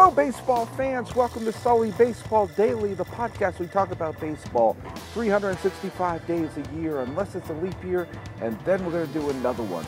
Hello, 0.00 0.12
baseball 0.12 0.64
fans. 0.64 1.12
Welcome 1.16 1.44
to 1.44 1.50
Sully 1.50 1.90
Baseball 1.90 2.46
Daily, 2.46 2.94
the 2.94 3.04
podcast 3.04 3.58
we 3.58 3.66
talk 3.66 3.90
about 3.90 4.20
baseball 4.20 4.76
365 5.12 6.24
days 6.24 6.50
a 6.56 6.62
year, 6.76 7.00
unless 7.00 7.34
it's 7.34 7.50
a 7.50 7.54
leap 7.54 7.82
year, 7.82 8.06
and 8.40 8.56
then 8.60 8.84
we're 8.84 8.92
going 8.92 9.08
to 9.08 9.12
do 9.12 9.28
another 9.30 9.64
one. 9.64 9.84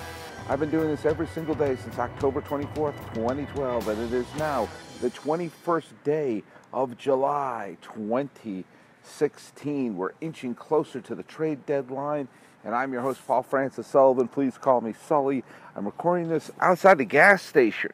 I've 0.49 0.59
been 0.59 0.69
doing 0.69 0.89
this 0.89 1.07
every 1.07 1.29
single 1.29 1.55
day 1.55 1.77
since 1.77 1.97
October 1.97 2.41
24th, 2.41 2.97
2012, 3.15 3.87
and 3.87 4.03
it 4.03 4.13
is 4.13 4.27
now 4.37 4.69
the 5.01 5.11
21st 5.11 5.85
day 6.03 6.43
of 6.73 6.99
July 6.99 7.77
2016. 7.81 9.97
We're 9.97 10.11
inching 10.21 10.57
closer 10.57 11.01
to 11.03 11.15
the 11.15 11.23
trade 11.23 11.65
deadline, 11.67 12.27
and 12.65 12.75
I'm 12.75 12.93
your 12.93 13.03
host, 13.03 13.25
Paul 13.25 13.45
Francis 13.45 13.87
Sullivan. 13.87 14.27
Please 14.27 14.59
call 14.59 14.81
me 14.81 14.93
Sully. 14.93 15.45
I'm 15.77 15.85
recording 15.85 16.29
this 16.29 16.51
outside 16.59 16.99
the 16.99 17.05
gas 17.05 17.45
station 17.45 17.93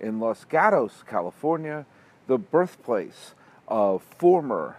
in 0.00 0.20
Los 0.20 0.44
Gatos, 0.44 1.04
California, 1.06 1.86
the 2.26 2.38
birthplace 2.38 3.34
of 3.66 4.02
former 4.02 4.76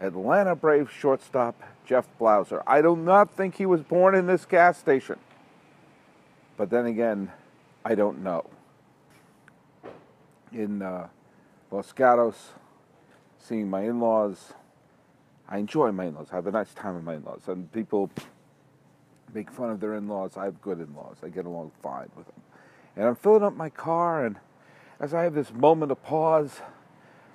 Atlanta 0.00 0.56
Braves 0.56 0.90
shortstop 0.90 1.62
Jeff 1.84 2.06
Blauser. 2.18 2.62
I 2.66 2.82
do 2.82 2.96
not 2.96 3.36
think 3.36 3.56
he 3.56 3.66
was 3.66 3.82
born 3.82 4.14
in 4.14 4.26
this 4.26 4.44
gas 4.44 4.78
station. 4.78 5.18
But 6.56 6.70
then 6.70 6.86
again, 6.86 7.32
I 7.84 7.94
don't 7.94 8.22
know. 8.22 8.48
In 10.52 10.82
uh, 10.82 11.08
Los 11.70 11.92
Gatos, 11.92 12.50
seeing 13.38 13.70
my 13.70 13.82
in 13.82 14.00
laws, 14.00 14.52
I 15.48 15.58
enjoy 15.58 15.92
my 15.92 16.06
in 16.06 16.14
laws. 16.14 16.28
I 16.32 16.36
have 16.36 16.46
a 16.46 16.50
nice 16.50 16.72
time 16.74 16.94
with 16.94 17.04
my 17.04 17.14
in 17.14 17.24
laws. 17.24 17.42
And 17.46 17.70
people 17.72 18.10
make 19.34 19.50
fun 19.50 19.70
of 19.70 19.80
their 19.80 19.94
in 19.94 20.08
laws. 20.08 20.36
I 20.36 20.44
have 20.44 20.60
good 20.60 20.78
in 20.78 20.94
laws. 20.94 21.16
I 21.22 21.28
get 21.28 21.46
along 21.46 21.72
fine 21.82 22.10
with 22.16 22.26
them. 22.26 22.42
And 22.96 23.06
I'm 23.06 23.16
filling 23.16 23.42
up 23.42 23.56
my 23.56 23.70
car, 23.70 24.24
and 24.24 24.36
as 25.02 25.12
I 25.12 25.24
have 25.24 25.34
this 25.34 25.52
moment 25.52 25.90
of 25.90 26.02
pause, 26.04 26.60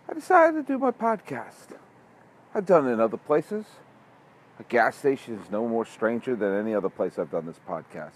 I 0.09 0.13
decided 0.13 0.65
to 0.65 0.73
do 0.73 0.79
my 0.79 0.91
podcast. 0.91 1.75
I've 2.55 2.65
done 2.65 2.87
it 2.87 2.93
in 2.93 3.01
other 3.01 3.17
places. 3.17 3.65
A 4.57 4.63
gas 4.63 4.95
station 4.95 5.37
is 5.37 5.51
no 5.51 5.67
more 5.67 5.85
stranger 5.85 6.35
than 6.35 6.57
any 6.57 6.73
other 6.73 6.89
place 6.89 7.19
I've 7.19 7.29
done 7.29 7.45
this 7.45 7.59
podcast. 7.67 8.13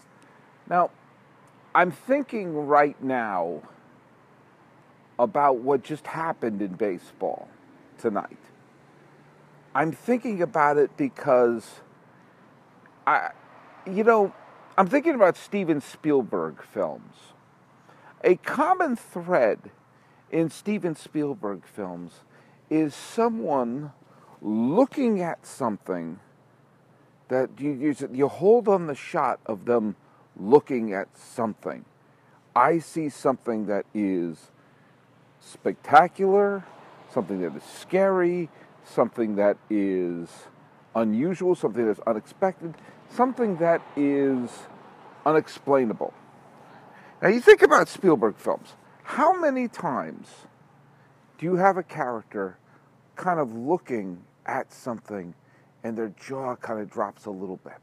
Now, 0.70 0.90
I'm 1.76 1.92
thinking 1.92 2.66
right 2.66 3.02
now 3.04 3.62
about 5.20 5.58
what 5.58 5.84
just 5.84 6.08
happened 6.08 6.62
in 6.62 6.74
baseball 6.74 7.50
tonight. 8.00 8.38
I'm 9.76 9.92
thinking 9.92 10.42
about 10.42 10.78
it 10.78 10.96
because 10.96 11.82
I, 13.06 13.32
you 13.86 14.06
know, 14.06 14.34
I'm 14.78 14.88
thinking 14.88 15.14
about 15.14 15.36
Steven 15.36 15.82
Spielberg 15.82 16.64
films. 16.64 17.16
A 18.24 18.36
common 18.36 18.96
thread 18.96 19.72
in 20.30 20.50
Steven 20.52 20.96
Spielberg 20.96 21.66
films 21.66 22.22
is 22.70 22.94
someone 22.94 23.94
looking 24.42 25.22
at 25.22 25.46
something 25.46 26.20
that 27.30 27.50
you 27.60 27.96
you 28.12 28.28
hold 28.28 28.68
on 28.68 28.88
the 28.88 28.96
shot 28.96 29.40
of 29.46 29.66
them 29.66 29.96
looking 30.38 30.94
at 30.94 31.18
something. 31.18 31.86
I 32.56 32.80
see 32.80 33.10
something 33.10 33.66
that 33.68 33.86
is 33.94 34.52
spectacular, 35.40 36.64
something 37.12 37.40
that 37.42 37.56
is 37.56 37.64
scary, 37.64 38.50
something 38.84 39.36
that 39.36 39.58
is 39.70 40.30
unusual, 40.96 41.56
something 41.56 41.88
that's 41.88 42.02
unexpected, 42.06 42.76
something 43.10 43.58
that 43.58 43.82
is 43.96 44.50
unexplainable. 45.26 46.14
Now, 47.22 47.30
you 47.30 47.40
think 47.40 47.62
about 47.62 47.88
Spielberg 47.88 48.36
films. 48.36 48.74
How 49.04 49.40
many 49.40 49.68
times 49.68 50.28
do 51.38 51.46
you 51.46 51.56
have 51.56 51.78
a 51.78 51.84
character 51.84 52.58
kind 53.16 53.40
of 53.40 53.54
looking 53.54 54.24
at 54.48 54.74
something 54.74 55.36
and 55.84 55.96
their 55.96 56.10
jaw 56.10 56.56
kind 56.56 56.82
of 56.82 56.90
drops 56.90 57.26
a 57.26 57.30
little 57.30 57.58
bit? 57.58 57.78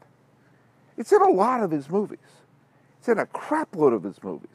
It's 0.97 1.13
in 1.13 1.21
a 1.21 1.29
lot 1.29 1.63
of 1.63 1.71
his 1.71 1.89
movies. 1.89 2.19
It's 2.97 3.07
in 3.07 3.17
a 3.17 3.25
crapload 3.25 3.93
of 3.93 4.03
his 4.03 4.21
movies. 4.21 4.49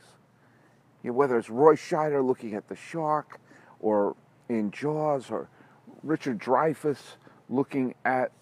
You 1.02 1.10
know, 1.10 1.16
whether 1.16 1.38
it's 1.38 1.48
Roy 1.48 1.76
Scheider 1.76 2.22
looking 2.22 2.54
at 2.54 2.68
the 2.68 2.76
shark, 2.76 3.40
or 3.80 4.14
in 4.50 4.70
Jaws, 4.70 5.30
or 5.30 5.48
Richard 6.02 6.38
Dreyfuss 6.38 7.16
looking 7.48 7.94
at 8.04 8.32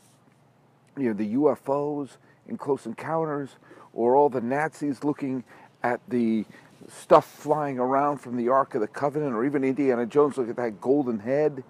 you 0.97 1.09
know 1.09 1.12
the 1.12 1.34
UFOs 1.34 2.17
in 2.49 2.56
Close 2.56 2.87
Encounters, 2.87 3.50
or 3.93 4.17
all 4.17 4.28
the 4.28 4.41
Nazis 4.41 5.05
looking 5.05 5.44
at 5.82 6.00
the 6.09 6.44
stuff 6.88 7.25
flying 7.25 7.78
around 7.78 8.19
from 8.19 8.37
the 8.37 8.48
Ark 8.48 8.75
of 8.75 8.81
the 8.81 8.88
Covenant, 8.88 9.34
or 9.34 9.44
even 9.44 9.65
Indiana 9.65 10.06
Jones 10.06 10.37
look 10.37 10.48
at 10.48 10.56
that 10.56 10.81
golden 10.81 11.19
head, 11.19 11.62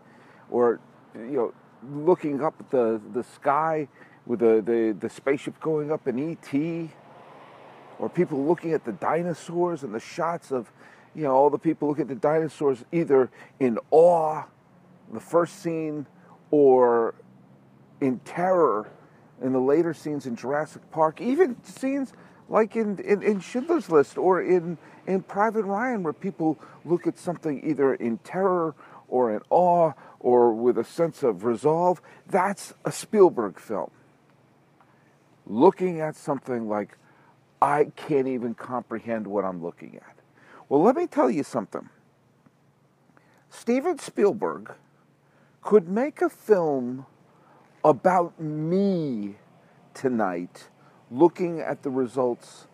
or 0.51 0.81
you 1.15 1.33
know, 1.33 1.55
looking 1.91 2.43
up 2.43 2.55
at 2.61 2.71
the, 2.71 3.01
the 3.13 3.23
sky 3.23 3.89
with 4.27 4.41
the, 4.41 4.63
the, 4.65 4.97
the 4.99 5.11
spaceship 5.11 5.59
going 5.61 5.91
up 5.91 6.07
in 6.07 6.33
ET, 6.33 6.89
or 7.99 8.09
people 8.09 8.45
looking 8.45 8.73
at 8.73 8.85
the 8.85 8.93
dinosaurs 8.93 9.83
and 9.83 9.95
the 9.95 10.01
shots 10.01 10.51
of, 10.51 10.71
you 11.15 11.23
know, 11.23 11.33
all 11.33 11.51
the 11.51 11.59
people 11.59 11.89
looking 11.89 12.03
at 12.03 12.09
the 12.09 12.15
dinosaurs 12.15 12.85
either 12.93 13.31
in 13.61 13.79
awe, 13.91 14.45
the 15.13 15.21
first 15.21 15.63
scene, 15.63 16.07
or 16.51 17.15
in 18.01 18.19
terror 18.21 18.91
in 19.43 19.53
the 19.53 19.61
later 19.61 19.93
scenes 19.93 20.27
in 20.27 20.37
Jurassic 20.37 20.89
Park, 20.91 21.21
even 21.21 21.63
scenes 21.65 22.13
like 22.53 22.77
in, 22.77 22.99
in, 22.99 23.23
in 23.23 23.41
Schindler's 23.41 23.89
List 23.91 24.19
or 24.19 24.43
in, 24.43 24.77
in 25.07 25.23
Private 25.23 25.65
Ryan, 25.65 26.03
where 26.03 26.13
people 26.13 26.59
look 26.85 27.07
at 27.07 27.19
something 27.19 27.67
either 27.67 27.95
in 27.95 28.19
terror 28.19 28.75
or 29.09 29.35
in 29.35 29.41
awe 29.49 29.93
or 30.21 30.53
with 30.53 30.77
a 30.77 30.85
sense 30.85 31.23
of 31.23 31.45
resolve. 31.45 32.03
That's 32.27 32.75
a 32.85 32.93
Spielberg 32.93 33.59
film. 33.59 33.91
Looking 35.47 36.03
at 36.03 36.15
something 36.15 36.69
like, 36.69 36.99
I 37.63 37.87
can't 37.97 38.29
even 38.29 38.53
comprehend 38.53 39.27
what 39.27 39.47
I'm 39.47 39.63
looking 39.63 39.97
at. 39.97 40.17
Well, 40.69 40.83
let 40.83 40.95
me 40.95 41.07
tell 41.07 41.31
you 41.31 41.45
something. 41.45 41.89
Steven 43.49 43.99
Spielberg 43.99 44.75
could 45.63 45.89
make 45.89 46.21
a 46.21 46.29
film 46.29 47.07
about 47.83 48.39
me 48.39 49.37
tonight 49.95 50.69
looking 51.13 51.61
at 51.61 51.83
the 51.83 51.91
results 51.91 52.67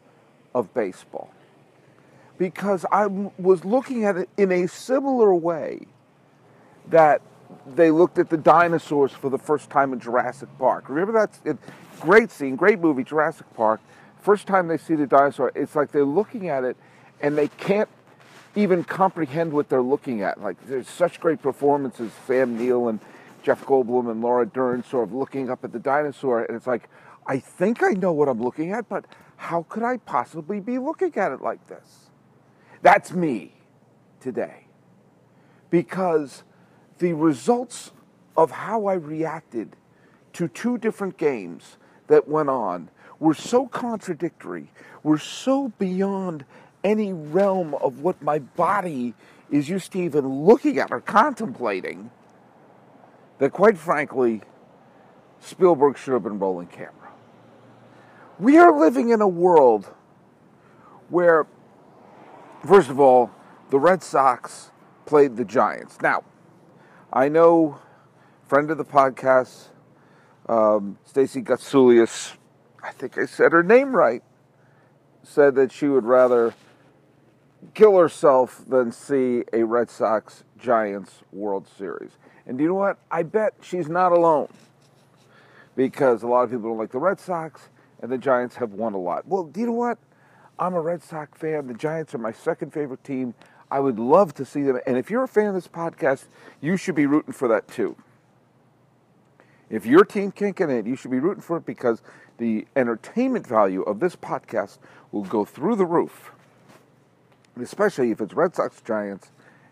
of 0.55 0.73
baseball. 0.75 1.31
Because 2.39 2.87
I 2.93 3.07
was 3.07 3.65
looking 3.65 4.05
at 4.05 4.17
it 4.17 4.29
in 4.37 4.53
a 4.53 4.69
similar 4.69 5.35
way 5.35 5.87
that 6.89 7.21
they 7.67 7.91
looked 7.91 8.19
at 8.19 8.31
the 8.31 8.37
dinosaurs 8.37 9.13
for 9.13 9.29
the 9.29 9.39
first 9.39 9.71
time 9.71 9.93
in 9.93 10.01
Jurassic 10.01 10.49
Park. 10.59 10.89
Remember 10.89 11.13
that 11.13 11.59
great 12.01 12.31
scene, 12.31 12.57
great 12.57 12.79
movie, 12.79 13.05
Jurassic 13.05 13.47
Park. 13.55 13.81
First 14.21 14.47
time 14.47 14.69
they 14.69 14.79
see 14.79 14.95
the 14.95 15.07
dinosaur, 15.07 15.51
it's 15.55 15.75
like 15.75 15.91
they're 15.91 16.05
looking 16.05 16.49
at 16.49 16.65
it 16.65 16.77
and 17.21 17.37
they 17.37 17.49
can't 17.49 17.89
even 18.55 18.85
comprehend 18.85 19.53
what 19.53 19.69
they're 19.69 19.83
looking 19.83 20.23
at. 20.23 20.41
Like 20.41 20.57
there's 20.67 20.89
such 20.89 21.21
great 21.21 21.43
performances, 21.43 22.13
Sam 22.27 22.57
Neill 22.57 22.89
and 22.89 23.01
Jeff 23.43 23.65
Goldblum 23.65 24.11
and 24.11 24.21
Laura 24.21 24.47
Dern 24.47 24.85
sort 24.85 25.09
of 25.09 25.15
looking 25.15 25.51
up 25.51 25.65
at 25.65 25.73
the 25.73 25.79
dinosaur, 25.79 26.43
and 26.45 26.57
it's 26.57 26.67
like, 26.67 26.89
I 27.29 27.39
think 27.39 27.83
I 27.83 27.91
know 27.91 28.13
what 28.13 28.27
I'm 28.29 28.41
looking 28.41 28.73
at, 28.73 28.89
but 28.89 29.05
how 29.37 29.67
could 29.69 29.83
I 29.83 29.99
possibly 29.99 30.61
be 30.61 30.79
looking 30.79 31.15
at 31.17 31.31
it 31.31 31.43
like 31.43 31.69
this? 31.69 32.09
That's 32.81 33.13
me 33.13 33.53
today. 34.19 34.67
Because 35.71 36.43
the 36.99 37.13
results 37.13 37.93
of 38.35 38.51
how 38.51 38.87
I 38.87 38.95
reacted 38.95 39.77
to 40.33 40.49
two 40.49 40.79
different 40.79 41.19
games 41.19 41.77
that 42.07 42.27
went 42.27 42.49
on 42.49 42.89
were 43.21 43.35
so 43.35 43.67
contradictory, 43.67 44.73
were 45.03 45.19
so 45.19 45.69
beyond 45.79 46.47
any 46.83 47.13
realm 47.13 47.75
of 47.75 48.01
what 48.01 48.23
my 48.23 48.39
body 48.39 49.13
is 49.51 49.69
used 49.69 49.93
to 49.93 50.01
even 50.01 50.27
looking 50.45 50.79
at 50.79 50.91
or 50.91 51.01
contemplating, 51.01 52.11
that 53.39 53.53
quite 53.53 53.77
frankly, 53.77 54.41
Spielberg 55.41 55.99
should 55.99 56.15
have 56.15 56.23
been 56.23 56.39
rolling 56.39 56.69
camera. 56.69 56.98
We 58.41 58.57
are 58.57 58.71
living 58.71 59.09
in 59.09 59.21
a 59.21 59.27
world 59.27 59.93
where, 61.09 61.49
first 62.65 62.89
of 62.89 63.01
all, 63.01 63.33
the 63.71 63.81
Red 63.81 64.01
Sox 64.01 64.71
played 65.07 65.37
the 65.37 65.45
Giants. 65.45 66.01
Now, 66.01 66.23
I 67.13 67.29
know, 67.29 67.81
friend 68.47 68.71
of 68.71 68.79
the 68.79 68.85
podcast, 68.85 69.71
um, 70.49 70.99
Stacey 71.05 71.43
Gotsulias, 71.43 72.37
I 72.81 72.93
think 72.93 73.19
I 73.19 73.27
said 73.27 73.51
her 73.51 73.65
name 73.65 73.91
right, 73.91 74.23
said 75.25 75.57
that 75.57 75.73
she 75.73 75.89
would 75.89 76.05
rather 76.05 76.55
kill 77.75 77.99
herself 77.99 78.65
than 78.69 78.93
see 78.93 79.43
a 79.53 79.65
Red 79.65 79.91
Sox 79.91 80.45
Giants 80.57 81.25
World 81.33 81.67
Series. 81.77 82.13
And 82.47 82.57
do 82.57 82.63
you 82.63 82.69
know 82.69 82.77
what? 82.77 82.99
I 83.11 83.25
bet 83.25 83.55
she's 83.63 83.89
not 83.89 84.13
alone 84.13 84.47
because 85.75 86.23
a 86.23 86.29
lot 86.29 86.45
of 86.45 86.51
people 86.51 86.71
don't 86.71 86.79
like 86.79 86.93
the 86.93 87.01
Red 87.01 87.19
Sox 87.19 87.69
and 88.01 88.11
the 88.11 88.19
Giants 88.19 88.57
have 88.57 88.73
won 88.73 88.95
a 88.95 88.99
lot. 88.99 89.27
Well, 89.27 89.45
do 89.45 89.61
you 89.61 89.67
know 89.67 89.73
what? 89.73 89.99
I'm 90.59 90.75
a 90.75 90.81
Red 90.81 91.03
Sox 91.03 91.39
fan. 91.39 91.67
The 91.67 91.75
Giants 91.75 92.15
are 92.15 92.19
my 92.19 92.33
second 92.33 92.73
favorite 92.73 93.05
team. 93.05 93.35
I 93.71 93.81
would 93.81 93.99
love 93.99 94.35
to 94.35 94.45
see 94.45 94.63
them. 94.63 94.81
And 94.87 94.97
if 94.97 95.11
you're 95.11 95.25
a 95.25 95.29
fan 95.29 95.47
of 95.47 95.55
this 95.55 95.69
podcast, 95.69 96.27
you 96.61 96.77
should 96.77 96.95
be 96.95 97.07
rooting 97.07 97.33
for 97.33 97.49
that 97.49 97.69
too. 97.69 97.97
If 99.71 99.85
your 99.85 100.05
team 100.05 100.33
can't 100.33 100.57
get 100.57 100.71
in, 100.71 100.87
you 100.87 100.97
should 100.97 101.11
be 101.11 101.21
rooting 101.21 101.43
for 101.43 101.59
it 101.59 101.67
because 101.67 102.03
the 102.39 102.67
entertainment 102.75 103.47
value 103.47 103.83
of 103.83 104.01
this 104.01 104.17
podcast 104.17 104.79
will 105.13 105.25
go 105.25 105.45
through 105.45 105.77
the 105.77 105.85
roof. 105.85 106.33
Especially 107.61 108.11
if 108.11 108.21
it's 108.21 108.33
Red 108.33 108.55
Sox 108.55 108.81
Giants, 108.81 109.31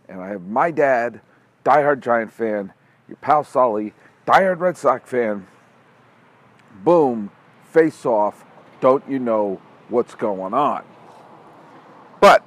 and 0.08 0.20
I 0.20 0.28
have 0.28 0.42
my 0.42 0.70
dad, 0.70 1.20
diehard 1.64 2.00
Giant 2.00 2.32
fan, 2.32 2.72
your 3.08 3.16
pal 3.16 3.44
Sully, 3.44 3.94
diehard 4.26 4.60
Red 4.60 4.76
Sox 4.76 5.08
fan. 5.08 5.46
Boom, 6.84 7.30
face 7.76 8.06
off. 8.06 8.42
Don't 8.80 9.06
you 9.06 9.18
know 9.18 9.60
what's 9.90 10.14
going 10.14 10.54
on? 10.54 10.82
But 12.20 12.42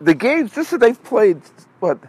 the 0.00 0.14
games, 0.14 0.52
this 0.54 0.72
is 0.72 0.80
they've 0.80 1.02
played 1.04 1.40
what 1.78 2.00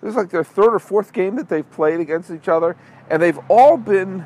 this 0.00 0.10
is 0.10 0.16
like 0.16 0.30
their 0.30 0.44
third 0.44 0.74
or 0.74 0.78
fourth 0.78 1.12
game 1.12 1.34
that 1.36 1.48
they've 1.48 1.68
played 1.72 1.98
against 1.98 2.30
each 2.30 2.46
other, 2.46 2.76
and 3.10 3.20
they've 3.20 3.38
all 3.48 3.76
been 3.76 4.24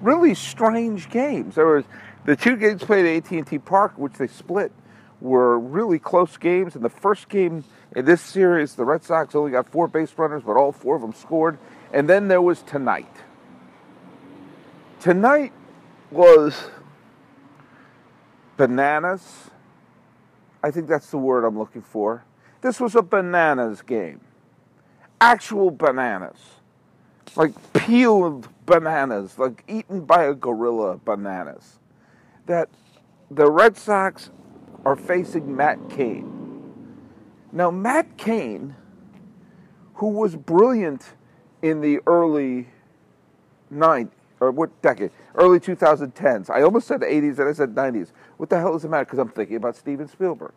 really 0.00 0.34
strange 0.36 1.10
games. 1.10 1.56
There 1.56 1.66
was 1.66 1.84
the 2.26 2.36
two 2.36 2.56
games 2.56 2.84
played 2.84 3.06
at 3.06 3.32
AT&T 3.32 3.58
Park, 3.58 3.94
which 3.96 4.12
they 4.14 4.28
split, 4.28 4.70
were 5.20 5.58
really 5.58 5.98
close 5.98 6.36
games. 6.36 6.76
And 6.76 6.84
the 6.84 6.90
first 6.90 7.28
game 7.28 7.64
in 7.96 8.04
this 8.04 8.20
series, 8.20 8.74
the 8.74 8.84
Red 8.84 9.02
Sox 9.02 9.34
only 9.34 9.50
got 9.50 9.68
four 9.68 9.88
base 9.88 10.12
runners, 10.16 10.42
but 10.46 10.56
all 10.56 10.70
four 10.70 10.94
of 10.94 11.02
them 11.02 11.14
scored. 11.14 11.58
And 11.92 12.08
then 12.08 12.28
there 12.28 12.42
was 12.42 12.62
tonight. 12.62 13.14
Tonight 15.00 15.52
was 16.10 16.68
bananas. 18.56 19.50
I 20.62 20.70
think 20.70 20.88
that's 20.88 21.10
the 21.10 21.18
word 21.18 21.44
I'm 21.44 21.58
looking 21.58 21.82
for. 21.82 22.24
This 22.60 22.80
was 22.80 22.94
a 22.94 23.02
bananas 23.02 23.82
game. 23.82 24.20
Actual 25.20 25.70
bananas. 25.70 26.38
Like 27.36 27.52
peeled 27.72 28.48
bananas, 28.64 29.38
like 29.38 29.62
eaten 29.68 30.04
by 30.04 30.24
a 30.24 30.34
gorilla 30.34 30.96
bananas. 30.96 31.78
That 32.46 32.68
the 33.30 33.50
Red 33.50 33.76
Sox 33.76 34.30
are 34.84 34.96
facing 34.96 35.54
Matt 35.54 35.78
Cain. 35.90 36.32
Now, 37.52 37.70
Matt 37.70 38.16
Cain, 38.16 38.76
who 39.94 40.08
was 40.08 40.36
brilliant 40.36 41.14
in 41.62 41.80
the 41.80 42.00
early 42.06 42.68
90s, 43.72 44.10
or 44.40 44.50
what 44.50 44.82
decade? 44.82 45.10
Early 45.34 45.60
2010s. 45.60 46.50
I 46.50 46.62
almost 46.62 46.86
said 46.86 47.00
80s 47.00 47.38
and 47.38 47.48
I 47.48 47.52
said 47.52 47.74
90s. 47.74 48.12
What 48.36 48.50
the 48.50 48.58
hell 48.58 48.72
does 48.72 48.84
it 48.84 48.88
matter? 48.88 49.04
Because 49.04 49.18
I'm 49.18 49.30
thinking 49.30 49.56
about 49.56 49.76
Steven 49.76 50.08
Spielberg. 50.08 50.52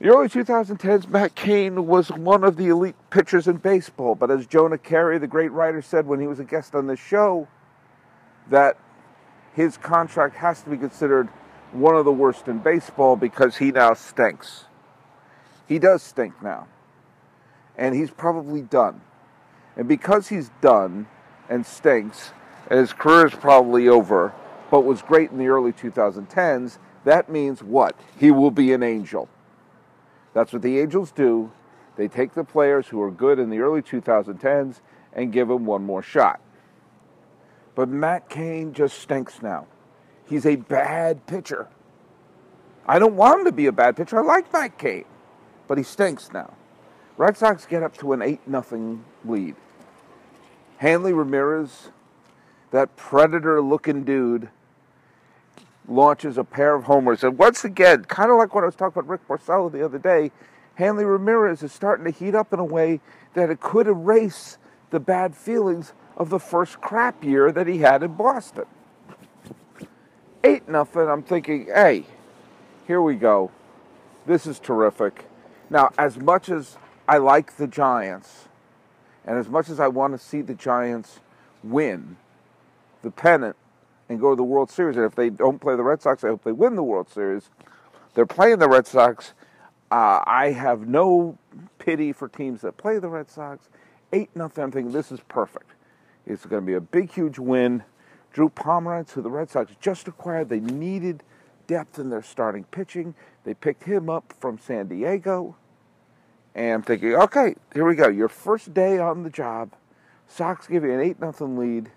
The 0.00 0.08
early 0.08 0.28
2010s, 0.28 1.08
Matt 1.08 1.34
Cain 1.36 1.86
was 1.86 2.10
one 2.10 2.42
of 2.42 2.56
the 2.56 2.68
elite 2.68 2.96
pitchers 3.10 3.46
in 3.46 3.56
baseball. 3.58 4.14
But 4.16 4.30
as 4.30 4.46
Jonah 4.46 4.78
Keri, 4.78 5.18
the 5.18 5.28
great 5.28 5.52
writer, 5.52 5.80
said 5.80 6.06
when 6.06 6.20
he 6.20 6.26
was 6.26 6.40
a 6.40 6.44
guest 6.44 6.74
on 6.74 6.88
this 6.88 6.98
show, 6.98 7.46
that 8.50 8.76
his 9.54 9.76
contract 9.76 10.34
has 10.36 10.62
to 10.62 10.70
be 10.70 10.76
considered 10.76 11.28
one 11.72 11.94
of 11.94 12.04
the 12.04 12.12
worst 12.12 12.48
in 12.48 12.58
baseball 12.58 13.16
because 13.16 13.56
he 13.56 13.70
now 13.70 13.94
stinks. 13.94 14.64
He 15.66 15.78
does 15.78 16.02
stink 16.02 16.42
now. 16.42 16.66
And 17.76 17.94
he's 17.94 18.10
probably 18.10 18.62
done. 18.62 19.00
And 19.76 19.88
because 19.88 20.28
he's 20.28 20.50
done 20.60 21.06
and 21.48 21.64
stinks, 21.64 22.32
and 22.68 22.78
his 22.78 22.92
career 22.92 23.26
is 23.26 23.34
probably 23.34 23.88
over, 23.88 24.32
but 24.70 24.84
was 24.84 25.02
great 25.02 25.30
in 25.30 25.38
the 25.38 25.48
early 25.48 25.72
2010s, 25.72 26.78
that 27.04 27.28
means 27.28 27.62
what? 27.62 27.98
He 28.18 28.30
will 28.30 28.50
be 28.50 28.72
an 28.72 28.82
angel. 28.82 29.28
That's 30.34 30.52
what 30.52 30.62
the 30.62 30.80
Angels 30.80 31.12
do. 31.12 31.52
They 31.96 32.08
take 32.08 32.34
the 32.34 32.44
players 32.44 32.88
who 32.88 33.00
are 33.00 33.10
good 33.10 33.38
in 33.38 33.50
the 33.50 33.60
early 33.60 33.80
2010s 33.80 34.80
and 35.12 35.32
give 35.32 35.48
them 35.48 35.64
one 35.64 35.84
more 35.84 36.02
shot. 36.02 36.40
But 37.76 37.88
Matt 37.88 38.28
Cain 38.28 38.72
just 38.72 38.98
stinks 38.98 39.40
now. 39.42 39.66
He's 40.26 40.44
a 40.44 40.56
bad 40.56 41.26
pitcher. 41.26 41.68
I 42.86 42.98
don't 42.98 43.14
want 43.14 43.40
him 43.40 43.44
to 43.46 43.52
be 43.52 43.66
a 43.66 43.72
bad 43.72 43.96
pitcher. 43.96 44.18
I 44.18 44.22
like 44.22 44.52
Matt 44.52 44.76
Cain, 44.76 45.04
but 45.68 45.78
he 45.78 45.84
stinks 45.84 46.32
now. 46.32 46.52
Red 47.16 47.36
Sox 47.36 47.64
get 47.64 47.82
up 47.82 47.96
to 47.98 48.12
an 48.12 48.22
8 48.22 48.40
0 48.50 49.00
lead. 49.24 49.54
Hanley 50.84 51.14
Ramirez, 51.14 51.88
that 52.70 52.94
predator 52.94 53.62
looking 53.62 54.04
dude, 54.04 54.50
launches 55.88 56.36
a 56.36 56.44
pair 56.44 56.74
of 56.74 56.84
homers. 56.84 57.24
And 57.24 57.38
once 57.38 57.64
again, 57.64 58.04
kind 58.04 58.30
of 58.30 58.36
like 58.36 58.54
what 58.54 58.64
I 58.64 58.66
was 58.66 58.74
talking 58.74 58.98
about 58.98 59.08
Rick 59.08 59.26
Porcello 59.26 59.72
the 59.72 59.82
other 59.82 59.98
day, 59.98 60.30
Hanley 60.74 61.06
Ramirez 61.06 61.62
is 61.62 61.72
starting 61.72 62.04
to 62.04 62.10
heat 62.10 62.34
up 62.34 62.52
in 62.52 62.58
a 62.58 62.64
way 62.66 63.00
that 63.32 63.48
it 63.48 63.60
could 63.60 63.86
erase 63.86 64.58
the 64.90 65.00
bad 65.00 65.34
feelings 65.34 65.94
of 66.18 66.28
the 66.28 66.38
first 66.38 66.82
crap 66.82 67.24
year 67.24 67.50
that 67.50 67.66
he 67.66 67.78
had 67.78 68.02
in 68.02 68.12
Boston. 68.12 68.66
Eight 70.44 70.68
nothing. 70.68 71.08
I'm 71.08 71.22
thinking, 71.22 71.64
hey, 71.64 72.04
here 72.86 73.00
we 73.00 73.14
go. 73.14 73.50
This 74.26 74.46
is 74.46 74.60
terrific. 74.60 75.24
Now, 75.70 75.92
as 75.96 76.18
much 76.18 76.50
as 76.50 76.76
I 77.08 77.16
like 77.16 77.56
the 77.56 77.66
Giants, 77.66 78.48
and 79.26 79.38
as 79.38 79.48
much 79.48 79.68
as 79.68 79.80
I 79.80 79.88
want 79.88 80.12
to 80.12 80.18
see 80.18 80.42
the 80.42 80.54
Giants 80.54 81.20
win 81.62 82.16
the 83.02 83.10
pennant 83.10 83.56
and 84.08 84.20
go 84.20 84.30
to 84.30 84.36
the 84.36 84.44
World 84.44 84.70
Series, 84.70 84.96
and 84.96 85.04
if 85.04 85.14
they 85.14 85.30
don't 85.30 85.60
play 85.60 85.76
the 85.76 85.82
Red 85.82 86.02
Sox, 86.02 86.24
I 86.24 86.28
hope 86.28 86.44
they 86.44 86.52
win 86.52 86.76
the 86.76 86.82
World 86.82 87.08
Series. 87.08 87.50
They're 88.14 88.26
playing 88.26 88.58
the 88.58 88.68
Red 88.68 88.86
Sox. 88.86 89.32
Uh, 89.90 90.20
I 90.26 90.50
have 90.50 90.86
no 90.86 91.38
pity 91.78 92.12
for 92.12 92.28
teams 92.28 92.60
that 92.62 92.76
play 92.76 92.98
the 92.98 93.08
Red 93.08 93.30
Sox. 93.30 93.68
Eight 94.12 94.30
nothing. 94.34 94.64
I'm 94.64 94.70
thinking 94.70 94.92
this 94.92 95.10
is 95.10 95.20
perfect. 95.28 95.70
It's 96.26 96.46
going 96.46 96.62
to 96.62 96.66
be 96.66 96.74
a 96.74 96.80
big, 96.80 97.12
huge 97.12 97.38
win. 97.38 97.82
Drew 98.32 98.48
Pomeranz, 98.48 99.10
who 99.10 99.22
the 99.22 99.30
Red 99.30 99.50
Sox 99.50 99.72
just 99.80 100.08
acquired, 100.08 100.48
they 100.48 100.60
needed 100.60 101.22
depth 101.66 101.98
in 101.98 102.10
their 102.10 102.22
starting 102.22 102.64
pitching. 102.64 103.14
They 103.44 103.54
picked 103.54 103.84
him 103.84 104.10
up 104.10 104.34
from 104.40 104.58
San 104.58 104.88
Diego. 104.88 105.56
And 106.54 106.72
I'm 106.74 106.82
thinking, 106.82 107.14
okay, 107.14 107.56
here 107.72 107.86
we 107.86 107.96
go. 107.96 108.08
Your 108.08 108.28
first 108.28 108.72
day 108.72 108.98
on 108.98 109.22
the 109.22 109.30
job. 109.30 109.72
Sox 110.28 110.66
give 110.66 110.84
you 110.84 110.92
an 110.92 111.00
8 111.00 111.20
nothing 111.20 111.56
lead. 111.58 111.90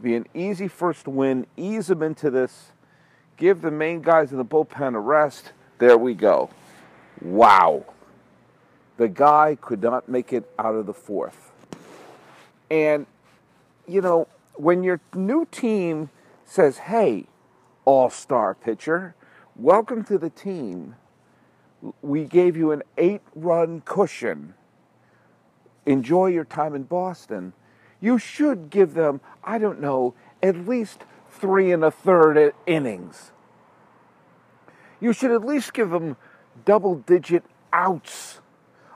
Be 0.00 0.14
an 0.14 0.26
easy 0.34 0.68
first 0.68 1.06
win. 1.06 1.46
Ease 1.56 1.88
them 1.88 2.02
into 2.02 2.30
this. 2.30 2.72
Give 3.36 3.60
the 3.60 3.70
main 3.70 4.00
guys 4.00 4.32
in 4.32 4.38
the 4.38 4.44
bullpen 4.44 4.94
a 4.94 4.98
rest. 4.98 5.52
There 5.78 5.98
we 5.98 6.14
go. 6.14 6.50
Wow. 7.20 7.84
The 8.96 9.08
guy 9.08 9.56
could 9.60 9.82
not 9.82 10.08
make 10.08 10.32
it 10.32 10.50
out 10.58 10.74
of 10.74 10.86
the 10.86 10.94
fourth. 10.94 11.50
And, 12.70 13.06
you 13.86 14.00
know, 14.00 14.28
when 14.54 14.82
your 14.82 15.00
new 15.14 15.46
team 15.50 16.10
says, 16.44 16.78
hey, 16.78 17.26
all 17.84 18.10
star 18.10 18.54
pitcher, 18.54 19.14
welcome 19.56 20.04
to 20.04 20.18
the 20.18 20.30
team. 20.30 20.96
We 22.02 22.24
gave 22.24 22.56
you 22.56 22.72
an 22.72 22.82
eight 22.98 23.22
run 23.34 23.82
cushion. 23.84 24.54
Enjoy 25.86 26.26
your 26.26 26.44
time 26.44 26.74
in 26.74 26.82
Boston. 26.84 27.52
You 28.00 28.18
should 28.18 28.70
give 28.70 28.94
them, 28.94 29.20
I 29.42 29.58
don't 29.58 29.80
know, 29.80 30.14
at 30.42 30.68
least 30.68 31.04
three 31.30 31.72
and 31.72 31.84
a 31.84 31.90
third 31.90 32.54
innings. 32.66 33.32
You 35.00 35.12
should 35.12 35.30
at 35.30 35.44
least 35.44 35.72
give 35.72 35.90
them 35.90 36.16
double 36.64 36.96
digit 36.96 37.44
outs. 37.72 38.40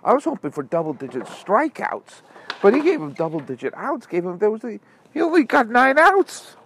I 0.02 0.12
was 0.12 0.24
hoping 0.24 0.50
for 0.50 0.62
double 0.62 0.92
digit 0.92 1.24
strikeouts, 1.24 2.22
but 2.60 2.74
he 2.74 2.82
gave 2.82 3.00
him 3.00 3.12
double 3.12 3.40
digit 3.40 3.72
outs. 3.74 4.06
Gave 4.06 4.24
him 4.26 4.38
there 4.38 4.50
was 4.50 4.62
a, 4.64 4.78
he 5.12 5.20
only 5.22 5.44
got 5.44 5.68
nine 5.68 5.98
outs. 5.98 6.56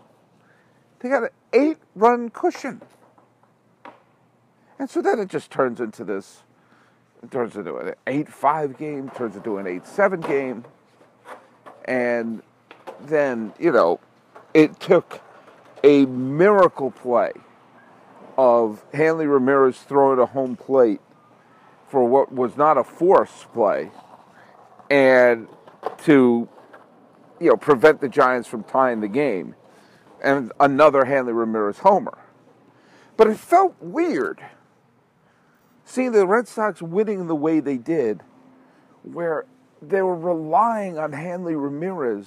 They 0.98 1.08
got 1.08 1.22
an 1.25 1.28
eight 1.52 1.78
run 1.94 2.30
cushion. 2.30 2.82
And 4.78 4.88
so 4.88 5.02
then 5.02 5.18
it 5.18 5.28
just 5.28 5.50
turns 5.50 5.80
into 5.80 6.04
this, 6.04 6.42
it 7.23 7.30
turns 7.30 7.56
into 7.56 7.76
an 7.76 7.94
8 8.06 8.28
5 8.28 8.78
game, 8.78 9.11
turns 9.11 9.37
into 9.37 9.58
an 9.58 9.66
8 9.66 9.87
7 9.87 10.20
game. 10.20 10.64
And 11.85 12.42
then, 13.00 13.52
you 13.58 13.73
know, 13.73 14.00
it 14.54 14.78
took 14.78 15.20
a 15.82 16.06
miracle 16.06 16.90
play 16.90 17.32
of 18.37 18.85
Hanley 18.94 19.26
Ramirez 19.26 19.78
throwing 19.78 20.18
a 20.18 20.26
home 20.26 20.56
plate 20.56 21.00
for 21.88 22.04
what 22.04 22.32
was 22.32 22.56
not 22.56 22.78
a 22.78 22.85
force 22.85 23.47
play 23.52 23.90
and 24.90 25.49
to 26.04 26.49
you 27.40 27.49
know 27.49 27.56
prevent 27.56 28.00
the 28.00 28.08
Giants 28.08 28.49
from 28.49 28.62
tying 28.64 29.00
the 29.00 29.08
game 29.08 29.54
and 30.23 30.52
another 30.61 31.04
Hanley 31.04 31.32
Ramirez 31.32 31.78
homer. 31.78 32.18
But 33.16 33.28
it 33.28 33.38
felt 33.38 33.75
weird 33.80 34.40
seeing 35.88 36.12
the 36.12 36.26
Red 36.26 36.47
Sox 36.47 36.83
winning 36.83 37.28
the 37.28 37.35
way 37.35 37.61
they 37.61 37.78
did, 37.78 38.23
where 39.02 39.47
they 39.80 40.02
were 40.02 40.16
relying 40.16 40.99
on 40.99 41.12
Hanley 41.12 41.57
Ramirez 41.57 42.26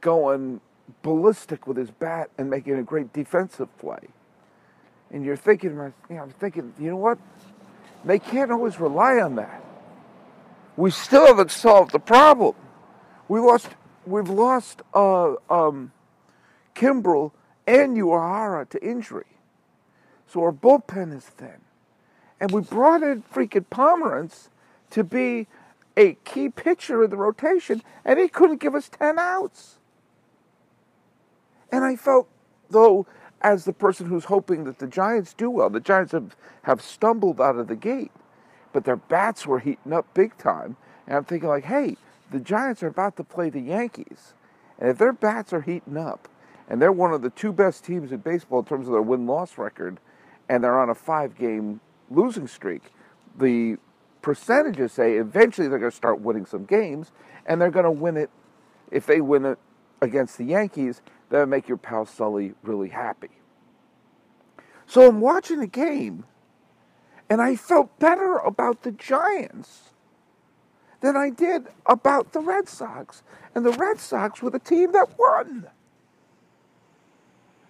going 0.00 0.60
ballistic 1.02 1.66
with 1.68 1.76
his 1.76 1.90
bat 1.92 2.30
and 2.36 2.50
making 2.50 2.74
a 2.74 2.82
great 2.82 3.12
defensive 3.12 3.68
play. 3.78 4.08
And 5.10 5.24
you're 5.24 5.36
thinking, 5.36 5.70
you 5.70 5.92
know, 6.10 6.22
I'm 6.22 6.30
thinking, 6.30 6.74
you 6.80 6.90
know 6.90 6.96
what? 6.96 7.18
They 8.04 8.18
can't 8.18 8.50
always 8.50 8.80
rely 8.80 9.20
on 9.20 9.36
that. 9.36 9.64
we 10.76 10.90
still 10.92 11.26
haven't 11.26 11.50
solved 11.50 11.92
the 11.92 11.98
problem. 11.98 12.54
We 13.28 13.40
lost, 13.40 13.68
we've 14.06 14.28
lost 14.30 14.82
uh, 14.94 15.34
um, 15.50 15.92
Kimbrel 16.74 17.32
and 17.66 17.96
Uehara 17.96 18.68
to 18.70 18.84
injury. 18.84 19.26
So 20.28 20.42
our 20.42 20.52
bullpen 20.52 21.16
is 21.16 21.24
thin. 21.24 21.60
And 22.40 22.50
we 22.50 22.60
brought 22.60 23.02
in 23.02 23.22
freaking 23.22 23.66
Pomeranz 23.70 24.48
to 24.90 25.04
be 25.04 25.46
a 25.96 26.14
key 26.24 26.48
pitcher 26.48 27.02
in 27.02 27.10
the 27.10 27.16
rotation, 27.16 27.82
and 28.04 28.18
he 28.18 28.28
couldn't 28.28 28.60
give 28.60 28.74
us 28.74 28.88
10 28.88 29.18
outs. 29.18 29.78
And 31.72 31.84
I 31.84 31.96
felt, 31.96 32.28
though, 32.70 33.06
as 33.40 33.64
the 33.64 33.72
person 33.72 34.06
who's 34.06 34.24
hoping 34.24 34.64
that 34.64 34.78
the 34.78 34.86
Giants 34.86 35.34
do 35.34 35.50
well, 35.50 35.70
the 35.70 35.80
Giants 35.80 36.12
have, 36.12 36.36
have 36.62 36.80
stumbled 36.80 37.40
out 37.40 37.56
of 37.56 37.66
the 37.66 37.76
gate, 37.76 38.12
but 38.72 38.84
their 38.84 38.96
bats 38.96 39.46
were 39.46 39.58
heating 39.58 39.92
up 39.92 40.12
big 40.14 40.36
time. 40.38 40.76
And 41.06 41.16
I'm 41.16 41.24
thinking, 41.24 41.48
like, 41.48 41.64
hey, 41.64 41.96
the 42.30 42.40
Giants 42.40 42.82
are 42.82 42.88
about 42.88 43.16
to 43.16 43.24
play 43.24 43.50
the 43.50 43.60
Yankees. 43.60 44.34
And 44.78 44.90
if 44.90 44.98
their 44.98 45.12
bats 45.12 45.52
are 45.52 45.62
heating 45.62 45.96
up, 45.96 46.28
and 46.68 46.80
they're 46.80 46.92
one 46.92 47.12
of 47.12 47.22
the 47.22 47.30
two 47.30 47.52
best 47.52 47.84
teams 47.84 48.12
in 48.12 48.18
baseball 48.18 48.60
in 48.60 48.66
terms 48.66 48.86
of 48.86 48.92
their 48.92 49.02
win 49.02 49.26
loss 49.26 49.58
record, 49.58 49.98
and 50.48 50.62
they're 50.62 50.78
on 50.78 50.90
a 50.90 50.94
five 50.94 51.36
game 51.36 51.80
losing 52.10 52.46
streak, 52.46 52.92
the 53.36 53.76
percentages 54.22 54.92
say 54.92 55.16
eventually 55.16 55.68
they're 55.68 55.78
going 55.78 55.90
to 55.90 55.96
start 55.96 56.20
winning 56.20 56.46
some 56.46 56.64
games, 56.64 57.12
and 57.46 57.60
they're 57.60 57.70
going 57.70 57.84
to 57.84 57.90
win 57.90 58.16
it. 58.16 58.30
If 58.90 59.06
they 59.06 59.20
win 59.20 59.44
it 59.44 59.58
against 60.00 60.38
the 60.38 60.44
Yankees, 60.44 61.02
that 61.30 61.40
would 61.40 61.48
make 61.48 61.68
your 61.68 61.76
pal 61.76 62.06
Sully 62.06 62.54
really 62.62 62.88
happy. 62.88 63.30
So 64.86 65.06
I'm 65.06 65.20
watching 65.20 65.60
the 65.60 65.66
game, 65.66 66.24
and 67.28 67.42
I 67.42 67.56
felt 67.56 67.98
better 67.98 68.38
about 68.38 68.82
the 68.82 68.92
Giants 68.92 69.90
than 71.00 71.16
I 71.16 71.30
did 71.30 71.68
about 71.86 72.32
the 72.32 72.40
Red 72.40 72.68
Sox. 72.68 73.22
And 73.54 73.64
the 73.64 73.72
Red 73.72 74.00
Sox 74.00 74.42
were 74.42 74.50
the 74.50 74.58
team 74.58 74.92
that 74.92 75.18
won. 75.18 75.68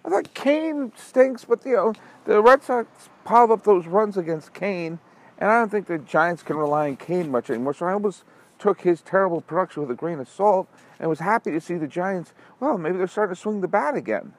I 0.09 0.11
thought 0.11 0.33
Cain 0.33 0.91
stinks, 0.95 1.45
but 1.45 1.63
you 1.63 1.75
know, 1.75 1.93
the 2.25 2.41
Red 2.41 2.63
Sox 2.63 3.09
piled 3.25 3.51
up 3.51 3.63
those 3.63 3.85
runs 3.85 4.17
against 4.17 4.55
Cain, 4.55 4.97
and 5.37 5.51
I 5.51 5.59
don't 5.59 5.69
think 5.69 5.85
the 5.85 5.99
Giants 5.99 6.41
can 6.41 6.55
rely 6.55 6.89
on 6.89 6.97
Cain 6.97 7.29
much 7.29 7.51
anymore. 7.51 7.75
So 7.75 7.85
I 7.85 7.93
almost 7.93 8.23
took 8.57 8.81
his 8.81 9.01
terrible 9.01 9.41
production 9.41 9.83
with 9.83 9.91
a 9.91 9.95
grain 9.95 10.19
of 10.19 10.27
salt 10.27 10.67
and 10.99 11.11
was 11.11 11.19
happy 11.19 11.51
to 11.51 11.61
see 11.61 11.75
the 11.75 11.85
Giants, 11.85 12.33
well, 12.59 12.79
maybe 12.79 12.97
they're 12.97 13.05
starting 13.05 13.35
to 13.35 13.39
swing 13.39 13.61
the 13.61 13.67
bat 13.67 13.95
again. 13.95 14.33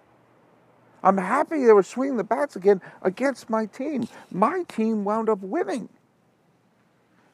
I'm 1.05 1.19
happy 1.19 1.65
they 1.65 1.73
were 1.73 1.85
swinging 1.85 2.17
the 2.17 2.25
bats 2.25 2.57
again 2.57 2.83
against 3.03 3.49
my 3.49 3.67
team. 3.67 4.09
My 4.33 4.65
team 4.65 5.05
wound 5.05 5.29
up 5.29 5.39
winning. 5.41 5.89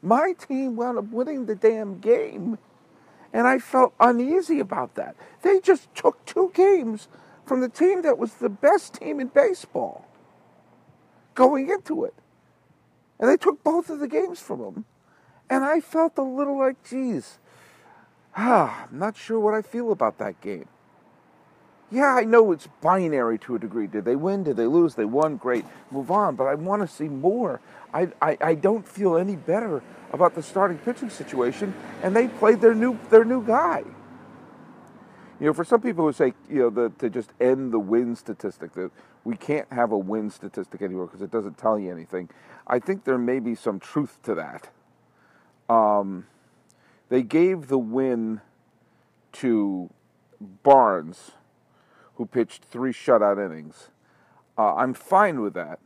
My 0.02 0.34
team 0.34 0.76
wound 0.76 0.98
up 0.98 1.06
winning 1.06 1.46
the 1.46 1.54
damn 1.54 2.00
game. 2.00 2.58
And 3.32 3.48
I 3.48 3.60
felt 3.60 3.94
uneasy 3.98 4.60
about 4.60 4.94
that. 4.96 5.16
They 5.40 5.58
just 5.58 5.92
took 5.94 6.22
two 6.26 6.52
games 6.54 7.08
from 7.46 7.60
the 7.60 7.68
team 7.68 8.02
that 8.02 8.18
was 8.18 8.34
the 8.34 8.48
best 8.48 8.94
team 8.94 9.20
in 9.20 9.28
baseball 9.28 10.06
going 11.34 11.70
into 11.70 12.04
it. 12.04 12.14
And 13.18 13.30
they 13.30 13.36
took 13.36 13.62
both 13.62 13.88
of 13.88 14.00
the 14.00 14.08
games 14.08 14.40
from 14.40 14.60
them. 14.60 14.84
And 15.48 15.64
I 15.64 15.80
felt 15.80 16.18
a 16.18 16.22
little 16.22 16.58
like, 16.58 16.82
geez, 16.84 17.38
ah, 18.36 18.86
I'm 18.90 18.98
not 18.98 19.16
sure 19.16 19.38
what 19.38 19.54
I 19.54 19.62
feel 19.62 19.92
about 19.92 20.18
that 20.18 20.40
game. 20.40 20.66
Yeah, 21.90 22.16
I 22.16 22.24
know 22.24 22.50
it's 22.50 22.68
binary 22.82 23.38
to 23.40 23.54
a 23.54 23.58
degree. 23.60 23.86
Did 23.86 24.04
they 24.04 24.16
win? 24.16 24.42
Did 24.42 24.56
they 24.56 24.66
lose? 24.66 24.96
They 24.96 25.04
won. 25.04 25.36
Great. 25.36 25.64
Move 25.92 26.10
on. 26.10 26.34
But 26.34 26.44
I 26.44 26.56
want 26.56 26.82
to 26.82 26.88
see 26.88 27.08
more. 27.08 27.60
I, 27.94 28.08
I, 28.20 28.36
I 28.40 28.54
don't 28.56 28.86
feel 28.86 29.16
any 29.16 29.36
better 29.36 29.84
about 30.12 30.34
the 30.34 30.42
starting 30.42 30.78
pitching 30.78 31.10
situation. 31.10 31.74
And 32.02 32.14
they 32.16 32.26
played 32.26 32.60
their 32.60 32.74
new 32.74 32.98
their 33.10 33.24
new 33.24 33.40
guy. 33.40 33.84
You 35.38 35.46
know, 35.46 35.52
for 35.52 35.64
some 35.64 35.82
people 35.82 36.06
who 36.06 36.12
say, 36.12 36.32
you 36.48 36.60
know, 36.60 36.70
the, 36.70 36.90
to 36.98 37.10
just 37.10 37.30
end 37.40 37.72
the 37.72 37.78
win 37.78 38.16
statistic, 38.16 38.72
that 38.72 38.90
we 39.24 39.36
can't 39.36 39.70
have 39.70 39.92
a 39.92 39.98
win 39.98 40.30
statistic 40.30 40.80
anymore 40.80 41.06
because 41.06 41.20
it 41.20 41.30
doesn't 41.30 41.58
tell 41.58 41.78
you 41.78 41.90
anything. 41.90 42.30
I 42.66 42.78
think 42.78 43.04
there 43.04 43.18
may 43.18 43.38
be 43.38 43.54
some 43.54 43.78
truth 43.78 44.18
to 44.22 44.34
that. 44.34 44.70
Um, 45.68 46.26
they 47.08 47.22
gave 47.22 47.68
the 47.68 47.78
win 47.78 48.40
to 49.32 49.90
Barnes, 50.40 51.32
who 52.14 52.24
pitched 52.24 52.64
three 52.64 52.92
shutout 52.92 53.44
innings. 53.44 53.90
Uh, 54.56 54.74
I'm 54.74 54.94
fine 54.94 55.42
with 55.42 55.52
that. 55.54 55.80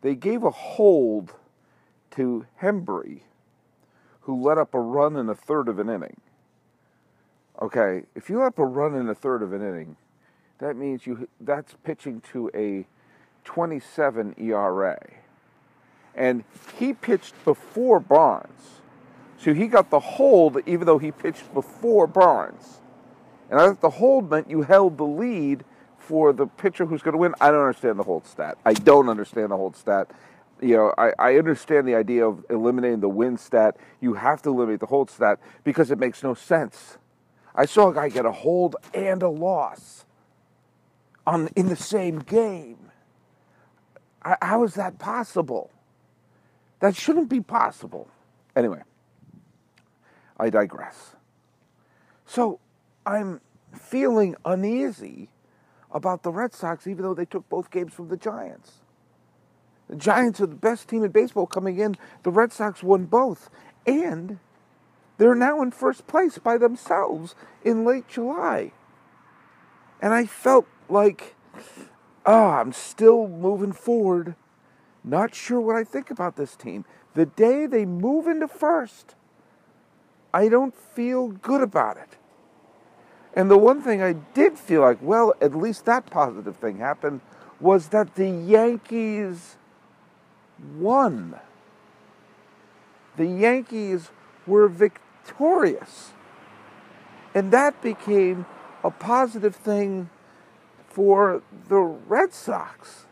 They 0.00 0.14
gave 0.14 0.42
a 0.42 0.50
hold 0.50 1.34
to 2.12 2.46
Hembree, 2.62 3.20
who 4.22 4.40
let 4.40 4.56
up 4.56 4.72
a 4.72 4.80
run 4.80 5.16
in 5.16 5.28
a 5.28 5.34
third 5.34 5.68
of 5.68 5.78
an 5.78 5.90
inning. 5.90 6.20
Okay, 7.62 8.02
if 8.14 8.28
you 8.28 8.42
up 8.42 8.58
a 8.58 8.64
run 8.64 8.94
in 8.94 9.08
a 9.08 9.14
third 9.14 9.42
of 9.42 9.52
an 9.52 9.62
inning, 9.62 9.96
that 10.58 10.76
means 10.76 11.06
you 11.06 11.28
that's 11.40 11.74
pitching 11.84 12.20
to 12.32 12.50
a 12.54 12.86
27 13.44 14.34
ERA. 14.38 14.98
And 16.14 16.44
he 16.78 16.92
pitched 16.92 17.34
before 17.44 18.00
Barnes. 18.00 18.80
So 19.38 19.52
he 19.52 19.66
got 19.66 19.90
the 19.90 20.00
hold 20.00 20.58
even 20.66 20.86
though 20.86 20.98
he 20.98 21.12
pitched 21.12 21.52
before 21.52 22.06
Barnes. 22.06 22.80
And 23.50 23.60
I 23.60 23.66
thought 23.66 23.80
the 23.80 23.90
hold 23.90 24.30
meant 24.30 24.48
you 24.48 24.62
held 24.62 24.96
the 24.96 25.04
lead 25.04 25.64
for 25.98 26.32
the 26.32 26.46
pitcher 26.46 26.86
who's 26.86 27.02
going 27.02 27.12
to 27.12 27.18
win. 27.18 27.34
I 27.40 27.50
don't 27.50 27.60
understand 27.60 27.98
the 27.98 28.04
hold 28.04 28.26
stat. 28.26 28.58
I 28.64 28.72
don't 28.72 29.08
understand 29.08 29.50
the 29.50 29.56
hold 29.56 29.76
stat. 29.76 30.10
You 30.60 30.76
know, 30.76 30.94
I, 30.96 31.12
I 31.18 31.36
understand 31.36 31.86
the 31.86 31.94
idea 31.94 32.26
of 32.26 32.44
eliminating 32.48 33.00
the 33.00 33.08
win 33.08 33.36
stat. 33.36 33.76
You 34.00 34.14
have 34.14 34.40
to 34.42 34.50
eliminate 34.50 34.80
the 34.80 34.86
hold 34.86 35.10
stat 35.10 35.40
because 35.62 35.90
it 35.90 35.98
makes 35.98 36.22
no 36.22 36.34
sense. 36.34 36.98
I 37.54 37.66
saw 37.66 37.90
a 37.90 37.94
guy 37.94 38.08
get 38.08 38.26
a 38.26 38.32
hold 38.32 38.76
and 38.92 39.22
a 39.22 39.28
loss 39.28 40.04
on 41.26 41.48
in 41.54 41.68
the 41.68 41.76
same 41.76 42.18
game. 42.18 42.90
How 44.42 44.64
is 44.64 44.74
that 44.74 44.98
possible? 44.98 45.70
That 46.80 46.96
shouldn't 46.96 47.28
be 47.28 47.40
possible. 47.40 48.08
Anyway, 48.56 48.82
I 50.38 50.50
digress. 50.50 51.14
So 52.26 52.58
I'm 53.06 53.40
feeling 53.72 54.34
uneasy 54.44 55.28
about 55.90 56.22
the 56.22 56.32
Red 56.32 56.52
Sox, 56.52 56.86
even 56.86 57.04
though 57.04 57.14
they 57.14 57.24
took 57.24 57.48
both 57.48 57.70
games 57.70 57.92
from 57.92 58.08
the 58.08 58.16
Giants. 58.16 58.80
The 59.88 59.96
Giants 59.96 60.40
are 60.40 60.46
the 60.46 60.54
best 60.54 60.88
team 60.88 61.04
in 61.04 61.10
baseball 61.10 61.46
coming 61.46 61.78
in. 61.78 61.96
The 62.22 62.30
Red 62.30 62.52
Sox 62.52 62.82
won 62.82 63.04
both. 63.04 63.50
And 63.86 64.38
they're 65.18 65.34
now 65.34 65.62
in 65.62 65.70
first 65.70 66.06
place 66.06 66.38
by 66.38 66.58
themselves 66.58 67.34
in 67.62 67.84
late 67.84 68.08
July. 68.08 68.72
And 70.00 70.12
I 70.12 70.26
felt 70.26 70.66
like, 70.88 71.34
oh, 72.26 72.48
I'm 72.48 72.72
still 72.72 73.28
moving 73.28 73.72
forward. 73.72 74.34
Not 75.02 75.34
sure 75.34 75.60
what 75.60 75.76
I 75.76 75.84
think 75.84 76.10
about 76.10 76.36
this 76.36 76.56
team. 76.56 76.84
The 77.14 77.26
day 77.26 77.66
they 77.66 77.84
move 77.84 78.26
into 78.26 78.48
first, 78.48 79.14
I 80.32 80.48
don't 80.48 80.74
feel 80.74 81.28
good 81.28 81.62
about 81.62 81.96
it. 81.96 82.16
And 83.34 83.50
the 83.50 83.58
one 83.58 83.82
thing 83.82 84.02
I 84.02 84.12
did 84.12 84.58
feel 84.58 84.80
like, 84.80 84.98
well, 85.00 85.34
at 85.40 85.54
least 85.54 85.84
that 85.84 86.06
positive 86.06 86.56
thing 86.56 86.78
happened, 86.78 87.20
was 87.60 87.88
that 87.88 88.16
the 88.16 88.28
Yankees 88.28 89.56
won. 90.76 91.38
The 93.16 93.26
Yankees 93.26 94.10
were 94.46 94.68
victorious. 94.68 95.03
And 97.34 97.52
that 97.52 97.80
became 97.82 98.46
a 98.82 98.90
positive 98.90 99.56
thing 99.56 100.10
for 100.88 101.42
the 101.68 101.80
Red 101.80 102.32
Sox. 102.32 103.06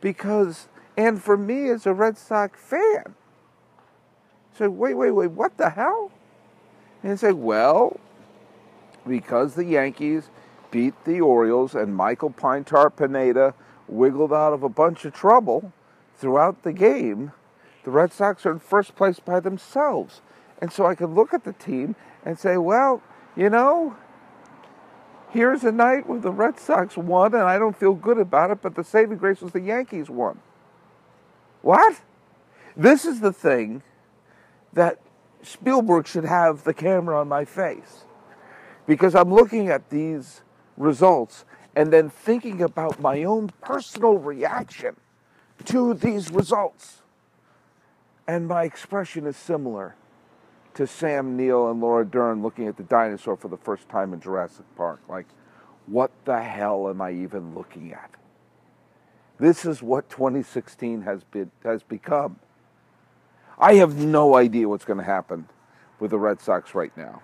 Because, 0.00 0.68
and 0.96 1.22
for 1.22 1.36
me 1.36 1.70
as 1.70 1.86
a 1.86 1.94
Red 1.94 2.18
Sox 2.18 2.60
fan, 2.60 3.14
so 4.56 4.68
wait, 4.70 4.94
wait, 4.94 5.10
wait, 5.10 5.30
what 5.30 5.56
the 5.56 5.70
hell? 5.70 6.12
And 7.02 7.18
say, 7.18 7.32
well, 7.32 7.98
because 9.06 9.54
the 9.54 9.64
Yankees 9.64 10.28
beat 10.70 10.94
the 11.04 11.20
Orioles 11.20 11.74
and 11.74 11.94
Michael 11.94 12.30
Pintar 12.30 12.94
Pineda 12.94 13.54
wiggled 13.88 14.32
out 14.32 14.52
of 14.52 14.62
a 14.62 14.68
bunch 14.68 15.04
of 15.04 15.12
trouble 15.12 15.72
throughout 16.16 16.62
the 16.62 16.72
game, 16.72 17.32
the 17.84 17.90
Red 17.90 18.12
Sox 18.12 18.46
are 18.46 18.52
in 18.52 18.58
first 18.58 18.96
place 18.96 19.20
by 19.20 19.40
themselves. 19.40 20.20
And 20.60 20.72
so 20.72 20.86
I 20.86 20.94
could 20.94 21.10
look 21.10 21.34
at 21.34 21.44
the 21.44 21.52
team 21.52 21.96
and 22.24 22.38
say, 22.38 22.56
well, 22.56 23.02
you 23.36 23.50
know, 23.50 23.96
here's 25.30 25.64
a 25.64 25.72
night 25.72 26.08
where 26.08 26.20
the 26.20 26.30
Red 26.30 26.58
Sox 26.58 26.96
won 26.96 27.34
and 27.34 27.42
I 27.42 27.58
don't 27.58 27.76
feel 27.76 27.94
good 27.94 28.18
about 28.18 28.50
it, 28.50 28.62
but 28.62 28.74
the 28.74 28.84
saving 28.84 29.18
grace 29.18 29.40
was 29.40 29.52
the 29.52 29.60
Yankees 29.60 30.08
won. 30.08 30.40
What? 31.62 32.00
This 32.76 33.04
is 33.04 33.20
the 33.20 33.32
thing 33.32 33.82
that 34.72 34.98
Spielberg 35.42 36.06
should 36.06 36.24
have 36.24 36.64
the 36.64 36.74
camera 36.74 37.20
on 37.20 37.28
my 37.28 37.44
face. 37.44 38.04
Because 38.86 39.14
I'm 39.14 39.32
looking 39.32 39.68
at 39.68 39.90
these 39.90 40.42
results 40.76 41.44
and 41.74 41.92
then 41.92 42.10
thinking 42.10 42.62
about 42.62 43.00
my 43.00 43.24
own 43.24 43.50
personal 43.60 44.18
reaction 44.18 44.96
to 45.64 45.94
these 45.94 46.30
results. 46.30 47.02
And 48.26 48.46
my 48.46 48.64
expression 48.64 49.26
is 49.26 49.36
similar. 49.36 49.96
To 50.74 50.86
Sam 50.86 51.36
Neill 51.36 51.70
and 51.70 51.80
Laura 51.80 52.04
Dern 52.04 52.42
looking 52.42 52.66
at 52.66 52.76
the 52.76 52.82
dinosaur 52.82 53.36
for 53.36 53.48
the 53.48 53.56
first 53.56 53.88
time 53.88 54.12
in 54.12 54.20
Jurassic 54.20 54.64
Park. 54.76 55.00
Like, 55.08 55.26
what 55.86 56.10
the 56.24 56.40
hell 56.40 56.88
am 56.88 57.00
I 57.00 57.12
even 57.12 57.54
looking 57.54 57.92
at? 57.92 58.10
This 59.38 59.64
is 59.64 59.82
what 59.82 60.08
2016 60.10 61.02
has 61.02 61.24
been 61.24 61.50
has 61.64 61.82
become. 61.82 62.38
I 63.58 63.74
have 63.74 63.96
no 63.96 64.36
idea 64.36 64.68
what's 64.68 64.84
going 64.84 64.98
to 64.98 65.04
happen 65.04 65.48
with 66.00 66.10
the 66.10 66.18
Red 66.18 66.40
Sox 66.40 66.74
right 66.74 66.96
now. 66.96 67.22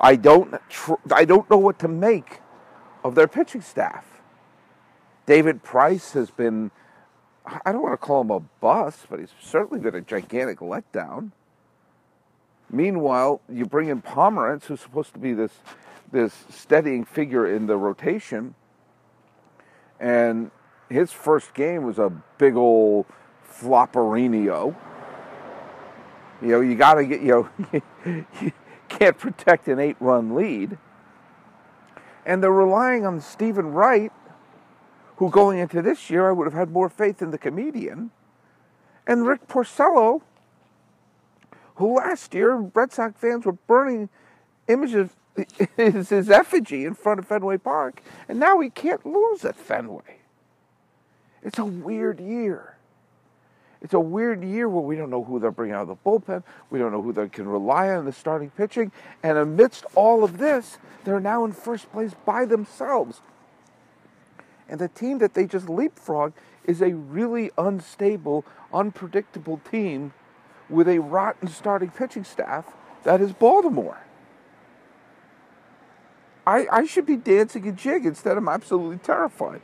I 0.00 0.16
don't 0.16 0.54
tr- 0.68 0.94
I 1.12 1.24
don't 1.24 1.48
know 1.48 1.58
what 1.58 1.78
to 1.80 1.88
make 1.88 2.40
of 3.04 3.14
their 3.14 3.28
pitching 3.28 3.60
staff. 3.60 4.20
David 5.26 5.62
Price 5.62 6.12
has 6.12 6.30
been 6.30 6.70
I 7.44 7.72
don't 7.72 7.82
want 7.82 7.94
to 7.94 7.98
call 7.98 8.20
him 8.20 8.30
a 8.30 8.40
bust, 8.40 9.06
but 9.10 9.18
he's 9.18 9.32
certainly 9.40 9.80
been 9.80 9.94
a 9.94 10.00
gigantic 10.00 10.58
letdown. 10.58 11.32
Meanwhile, 12.72 13.42
you 13.50 13.66
bring 13.66 13.88
in 13.90 14.00
Pomeranz, 14.00 14.64
who's 14.64 14.80
supposed 14.80 15.12
to 15.12 15.18
be 15.18 15.34
this 15.34 15.52
this 16.10 16.44
steadying 16.50 17.04
figure 17.04 17.46
in 17.46 17.66
the 17.66 17.76
rotation, 17.76 18.54
and 20.00 20.50
his 20.88 21.12
first 21.12 21.54
game 21.54 21.84
was 21.84 21.98
a 21.98 22.10
big 22.38 22.56
old 22.56 23.06
flopperino. 23.46 24.74
You 26.40 26.48
know, 26.48 26.60
you 26.60 26.74
got 26.74 26.94
to 26.94 27.04
get 27.04 27.20
you 27.20 27.50
know 27.66 27.82
you 28.40 28.52
can't 28.88 29.18
protect 29.18 29.68
an 29.68 29.78
eight-run 29.78 30.34
lead, 30.34 30.78
and 32.24 32.42
they're 32.42 32.50
relying 32.50 33.04
on 33.04 33.20
Steven 33.20 33.72
Wright, 33.72 34.12
who 35.16 35.28
going 35.28 35.58
into 35.58 35.82
this 35.82 36.08
year 36.08 36.26
I 36.30 36.32
would 36.32 36.46
have 36.46 36.54
had 36.54 36.70
more 36.70 36.88
faith 36.88 37.20
in 37.20 37.32
the 37.32 37.38
comedian, 37.38 38.12
and 39.06 39.26
Rick 39.26 39.46
Porcello 39.46 40.22
who 41.76 41.96
last 41.96 42.34
year 42.34 42.54
Red 42.54 42.92
Sox 42.92 43.18
fans 43.18 43.44
were 43.44 43.52
burning 43.52 44.08
images 44.68 45.10
his, 45.76 46.08
his 46.10 46.30
effigy 46.30 46.84
in 46.84 46.94
front 46.94 47.18
of 47.18 47.26
Fenway 47.26 47.58
Park, 47.58 48.02
and 48.28 48.38
now 48.38 48.60
he 48.60 48.70
can't 48.70 49.04
lose 49.04 49.44
at 49.44 49.56
Fenway. 49.56 50.18
It's 51.42 51.58
a 51.58 51.64
weird 51.64 52.20
year. 52.20 52.76
It's 53.80 53.94
a 53.94 54.00
weird 54.00 54.44
year 54.44 54.68
where 54.68 54.82
we 54.82 54.94
don't 54.94 55.10
know 55.10 55.24
who 55.24 55.40
they're 55.40 55.50
bringing 55.50 55.74
out 55.74 55.82
of 55.82 55.88
the 55.88 55.96
bullpen. 55.96 56.44
We 56.70 56.78
don't 56.78 56.92
know 56.92 57.02
who 57.02 57.12
they 57.12 57.28
can 57.28 57.48
rely 57.48 57.88
on 57.88 58.00
in 58.00 58.04
the 58.04 58.12
starting 58.12 58.50
pitching. 58.50 58.92
And 59.24 59.36
amidst 59.36 59.84
all 59.96 60.22
of 60.22 60.38
this, 60.38 60.78
they're 61.04 61.18
now 61.18 61.44
in 61.44 61.52
first 61.52 61.90
place 61.90 62.12
by 62.24 62.44
themselves. 62.44 63.22
And 64.68 64.80
the 64.80 64.86
team 64.86 65.18
that 65.18 65.34
they 65.34 65.46
just 65.46 65.68
leapfrog 65.68 66.32
is 66.64 66.80
a 66.80 66.94
really 66.94 67.50
unstable, 67.58 68.44
unpredictable 68.72 69.60
team 69.68 70.12
with 70.68 70.88
a 70.88 70.98
rotten 70.98 71.48
starting 71.48 71.90
pitching 71.90 72.24
staff 72.24 72.66
that 73.04 73.20
is 73.20 73.32
Baltimore. 73.32 73.98
I, 76.46 76.66
I 76.70 76.86
should 76.86 77.06
be 77.06 77.16
dancing 77.16 77.68
a 77.68 77.72
jig 77.72 78.04
instead 78.04 78.36
I'm 78.36 78.48
absolutely 78.48 78.98
terrified. 78.98 79.60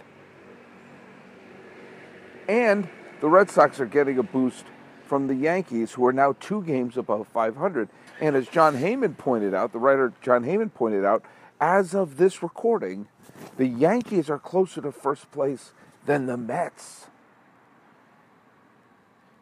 And 2.48 2.88
the 3.20 3.28
Red 3.28 3.50
Sox 3.50 3.80
are 3.80 3.86
getting 3.86 4.18
a 4.18 4.22
boost 4.22 4.64
from 5.06 5.26
the 5.26 5.34
Yankees, 5.34 5.92
who 5.92 6.06
are 6.06 6.12
now 6.12 6.36
two 6.38 6.62
games 6.62 6.96
above 6.96 7.26
500. 7.28 7.88
And 8.20 8.36
as 8.36 8.46
Jon 8.46 8.76
Heyman 8.76 9.16
pointed 9.16 9.54
out, 9.54 9.72
the 9.72 9.78
writer 9.78 10.12
Jon 10.20 10.44
Heyman 10.44 10.72
pointed 10.72 11.04
out, 11.04 11.24
as 11.60 11.94
of 11.94 12.16
this 12.16 12.42
recording, 12.42 13.08
the 13.56 13.66
Yankees 13.66 14.30
are 14.30 14.38
closer 14.38 14.80
to 14.82 14.92
first 14.92 15.30
place 15.30 15.72
than 16.06 16.26
the 16.26 16.36
Mets. 16.36 17.06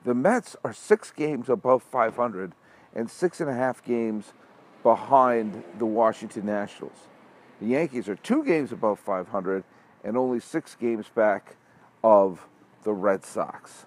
The 0.07 0.15
Mets 0.15 0.55
are 0.65 0.73
six 0.73 1.11
games 1.11 1.49
above 1.49 1.83
500 1.83 2.53
and 2.95 3.11
six 3.11 3.41
and 3.41 3.51
a 3.51 3.55
half 3.55 3.83
games 3.83 4.33
behind 4.85 5.65
the 5.81 5.85
Washington 5.85 6.47
Nationals. 6.47 7.09
The 7.61 7.67
Yankees 7.67 8.09
are 8.09 8.15
two 8.15 8.45
games 8.45 8.71
above 8.71 9.01
500 9.01 9.65
and 10.05 10.17
only 10.17 10.39
six 10.39 10.77
games 10.77 11.07
back 11.13 11.57
of 12.05 12.47
the 12.85 12.93
Red 12.93 13.25
Sox. 13.25 13.87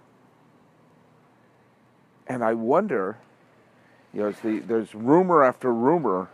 And 2.27 2.43
I 2.43 2.53
wonder, 2.53 3.17
you 4.13 4.19
know, 4.19 4.31
the, 4.43 4.59
there's 4.59 4.93
rumor 4.93 5.41
after 5.41 5.73
rumor 5.73 6.27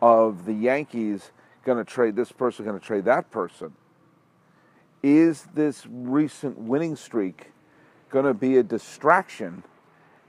of 0.00 0.46
the 0.46 0.54
Yankees 0.54 1.32
going 1.66 1.76
to 1.76 1.84
trade 1.84 2.16
this 2.16 2.32
person, 2.32 2.64
going 2.64 2.80
to 2.80 2.84
trade 2.84 3.04
that 3.04 3.30
person. 3.30 3.74
Is 5.02 5.48
this 5.54 5.86
recent 5.86 6.56
winning 6.56 6.96
streak 6.96 7.51
going 8.12 8.26
to 8.26 8.34
be 8.34 8.58
a 8.58 8.62
distraction 8.62 9.64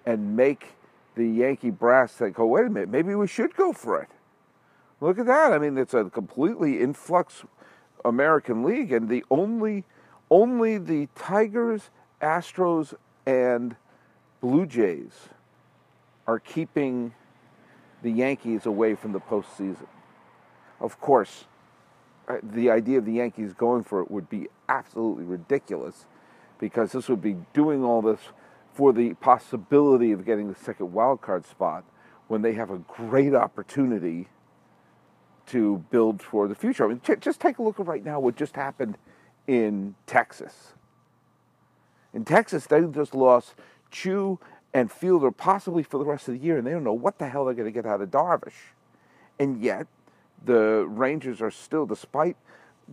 and 0.05 0.35
make 0.35 0.69
the 1.15 1.27
Yankee 1.27 1.69
brass 1.69 2.13
think, 2.13 2.39
oh, 2.39 2.47
wait 2.47 2.65
a 2.65 2.69
minute, 2.69 2.89
maybe 2.89 3.13
we 3.13 3.27
should 3.27 3.55
go 3.55 3.73
for 3.73 4.01
it. 4.01 4.09
Look 4.99 5.19
at 5.19 5.27
that. 5.27 5.51
I 5.51 5.59
mean, 5.59 5.77
it's 5.77 5.93
a 5.93 6.05
completely 6.05 6.79
influx 6.79 7.43
American 8.03 8.63
League, 8.63 8.91
and 8.91 9.09
the 9.09 9.23
only, 9.29 9.83
only 10.31 10.77
the 10.77 11.07
Tigers, 11.13 11.89
Astros, 12.21 12.93
and 13.25 13.75
Blue 14.41 14.65
Jays 14.65 15.29
are 16.25 16.39
keeping 16.39 17.13
the 18.01 18.11
Yankees 18.11 18.65
away 18.65 18.95
from 18.95 19.11
the 19.11 19.19
postseason. 19.19 19.87
Of 20.79 20.99
course, 20.99 21.45
uh, 22.27 22.37
the 22.41 22.71
idea 22.71 22.97
of 22.97 23.05
the 23.05 23.13
Yankees 23.13 23.53
going 23.53 23.83
for 23.83 24.01
it 24.01 24.09
would 24.09 24.29
be 24.29 24.47
absolutely 24.69 25.25
ridiculous 25.25 26.05
because 26.63 26.93
this 26.93 27.09
would 27.09 27.21
be 27.21 27.35
doing 27.53 27.83
all 27.83 28.01
this 28.01 28.21
for 28.73 28.93
the 28.93 29.13
possibility 29.15 30.13
of 30.13 30.25
getting 30.25 30.47
the 30.47 30.57
second 30.57 30.93
wild 30.93 31.19
card 31.19 31.45
spot 31.45 31.83
when 32.29 32.41
they 32.41 32.53
have 32.53 32.71
a 32.71 32.77
great 32.77 33.35
opportunity 33.35 34.29
to 35.45 35.83
build 35.91 36.21
for 36.21 36.47
the 36.47 36.55
future. 36.55 36.85
I 36.85 36.87
mean, 36.87 37.01
just 37.19 37.41
take 37.41 37.57
a 37.57 37.61
look 37.61 37.81
at 37.81 37.85
right 37.85 38.05
now 38.05 38.21
what 38.21 38.37
just 38.37 38.55
happened 38.55 38.97
in 39.45 39.95
Texas. 40.05 40.71
In 42.13 42.23
Texas, 42.23 42.65
they 42.65 42.79
just 42.85 43.13
lost 43.13 43.55
Choo 43.91 44.39
and 44.73 44.89
Fielder 44.89 45.31
possibly 45.31 45.83
for 45.83 45.97
the 45.97 46.05
rest 46.05 46.29
of 46.29 46.35
the 46.35 46.39
year, 46.39 46.57
and 46.57 46.65
they 46.65 46.71
don't 46.71 46.85
know 46.85 46.93
what 46.93 47.19
the 47.19 47.27
hell 47.27 47.43
they're 47.43 47.55
going 47.55 47.65
to 47.65 47.73
get 47.73 47.85
out 47.85 47.99
of 47.99 48.09
Darvish. 48.09 48.71
And 49.37 49.61
yet, 49.61 49.87
the 50.45 50.85
Rangers 50.87 51.41
are 51.41 51.51
still, 51.51 51.85
despite 51.85 52.37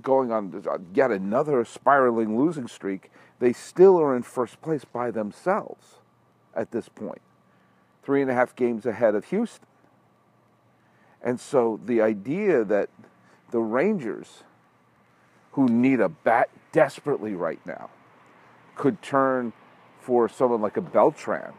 going 0.02 0.32
on 0.32 0.62
uh, 0.68 0.78
yet 0.94 1.10
another 1.10 1.64
spiraling 1.64 2.38
losing 2.38 2.68
streak, 2.68 3.10
they 3.38 3.52
still 3.52 4.00
are 4.00 4.14
in 4.14 4.22
first 4.22 4.60
place 4.62 4.84
by 4.84 5.10
themselves 5.10 5.96
at 6.54 6.70
this 6.70 6.88
point, 6.88 7.20
three 8.02 8.22
and 8.22 8.30
a 8.30 8.34
half 8.34 8.54
games 8.54 8.86
ahead 8.86 9.14
of 9.14 9.24
Houston. 9.26 9.66
And 11.22 11.38
so 11.38 11.80
the 11.84 12.00
idea 12.00 12.64
that 12.64 12.88
the 13.50 13.60
Rangers, 13.60 14.44
who 15.52 15.68
need 15.68 16.00
a 16.00 16.08
bat 16.08 16.48
desperately 16.72 17.34
right 17.34 17.60
now, 17.66 17.90
could 18.74 19.02
turn 19.02 19.52
for 20.00 20.28
someone 20.28 20.62
like 20.62 20.76
a 20.76 20.80
Beltran, 20.80 21.52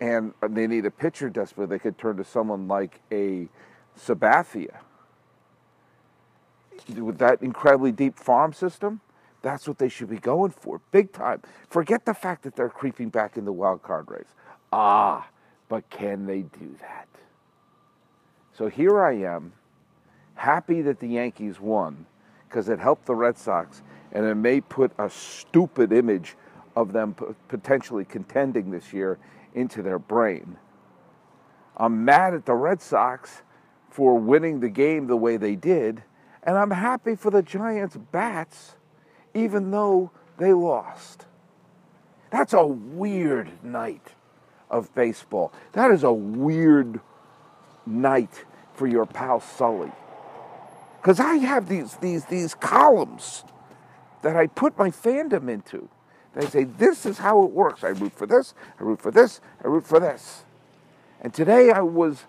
and 0.00 0.32
they 0.48 0.66
need 0.66 0.86
a 0.86 0.90
pitcher 0.90 1.28
desperately, 1.28 1.76
they 1.76 1.80
could 1.80 1.98
turn 1.98 2.16
to 2.16 2.24
someone 2.24 2.68
like 2.68 3.00
a 3.12 3.48
Sabathia. 3.98 4.76
With 6.96 7.18
that 7.18 7.42
incredibly 7.42 7.92
deep 7.92 8.18
farm 8.18 8.52
system, 8.52 9.00
that's 9.42 9.68
what 9.68 9.78
they 9.78 9.88
should 9.88 10.10
be 10.10 10.18
going 10.18 10.50
for, 10.50 10.80
big 10.90 11.12
time. 11.12 11.42
Forget 11.68 12.04
the 12.04 12.14
fact 12.14 12.42
that 12.42 12.56
they're 12.56 12.68
creeping 12.68 13.08
back 13.08 13.36
in 13.36 13.44
the 13.44 13.52
wild 13.52 13.82
card 13.82 14.10
race. 14.10 14.34
Ah, 14.72 15.28
but 15.68 15.88
can 15.90 16.26
they 16.26 16.42
do 16.42 16.76
that? 16.80 17.08
So 18.52 18.68
here 18.68 19.00
I 19.00 19.12
am, 19.18 19.52
happy 20.34 20.82
that 20.82 20.98
the 20.98 21.08
Yankees 21.08 21.60
won 21.60 22.06
because 22.48 22.68
it 22.68 22.78
helped 22.78 23.06
the 23.06 23.14
Red 23.14 23.36
Sox 23.36 23.82
and 24.12 24.24
it 24.24 24.34
may 24.34 24.60
put 24.60 24.90
a 24.98 25.08
stupid 25.08 25.92
image 25.92 26.36
of 26.74 26.92
them 26.92 27.14
potentially 27.48 28.04
contending 28.04 28.70
this 28.70 28.92
year 28.92 29.18
into 29.54 29.82
their 29.82 29.98
brain. 29.98 30.56
I'm 31.76 32.04
mad 32.04 32.34
at 32.34 32.46
the 32.46 32.54
Red 32.54 32.80
Sox 32.80 33.42
for 33.90 34.18
winning 34.18 34.60
the 34.60 34.68
game 34.68 35.06
the 35.06 35.16
way 35.16 35.36
they 35.36 35.54
did, 35.56 36.02
and 36.42 36.56
I'm 36.56 36.70
happy 36.70 37.14
for 37.14 37.30
the 37.30 37.42
Giants' 37.42 37.96
bats 37.96 38.76
even 39.34 39.70
though 39.70 40.10
they 40.38 40.52
lost. 40.52 41.26
That's 42.30 42.52
a 42.52 42.66
weird 42.66 43.64
night 43.64 44.14
of 44.70 44.94
baseball. 44.94 45.52
That 45.72 45.90
is 45.90 46.02
a 46.02 46.12
weird 46.12 47.00
night 47.86 48.44
for 48.74 48.86
your 48.86 49.06
pal 49.06 49.40
Sully. 49.40 49.92
Because 51.00 51.20
I 51.20 51.34
have 51.36 51.68
these, 51.68 51.94
these, 51.96 52.24
these 52.26 52.54
columns 52.54 53.44
that 54.22 54.36
I 54.36 54.46
put 54.46 54.76
my 54.76 54.90
fandom 54.90 55.48
into. 55.48 55.88
They 56.34 56.46
say, 56.46 56.64
this 56.64 57.06
is 57.06 57.18
how 57.18 57.42
it 57.44 57.50
works. 57.50 57.82
I 57.82 57.88
root 57.88 58.12
for 58.12 58.26
this, 58.26 58.54
I 58.78 58.82
root 58.82 59.00
for 59.00 59.10
this, 59.10 59.40
I 59.64 59.68
root 59.68 59.86
for 59.86 59.98
this. 59.98 60.44
And 61.20 61.32
today 61.32 61.70
I 61.70 61.80
was, 61.80 62.24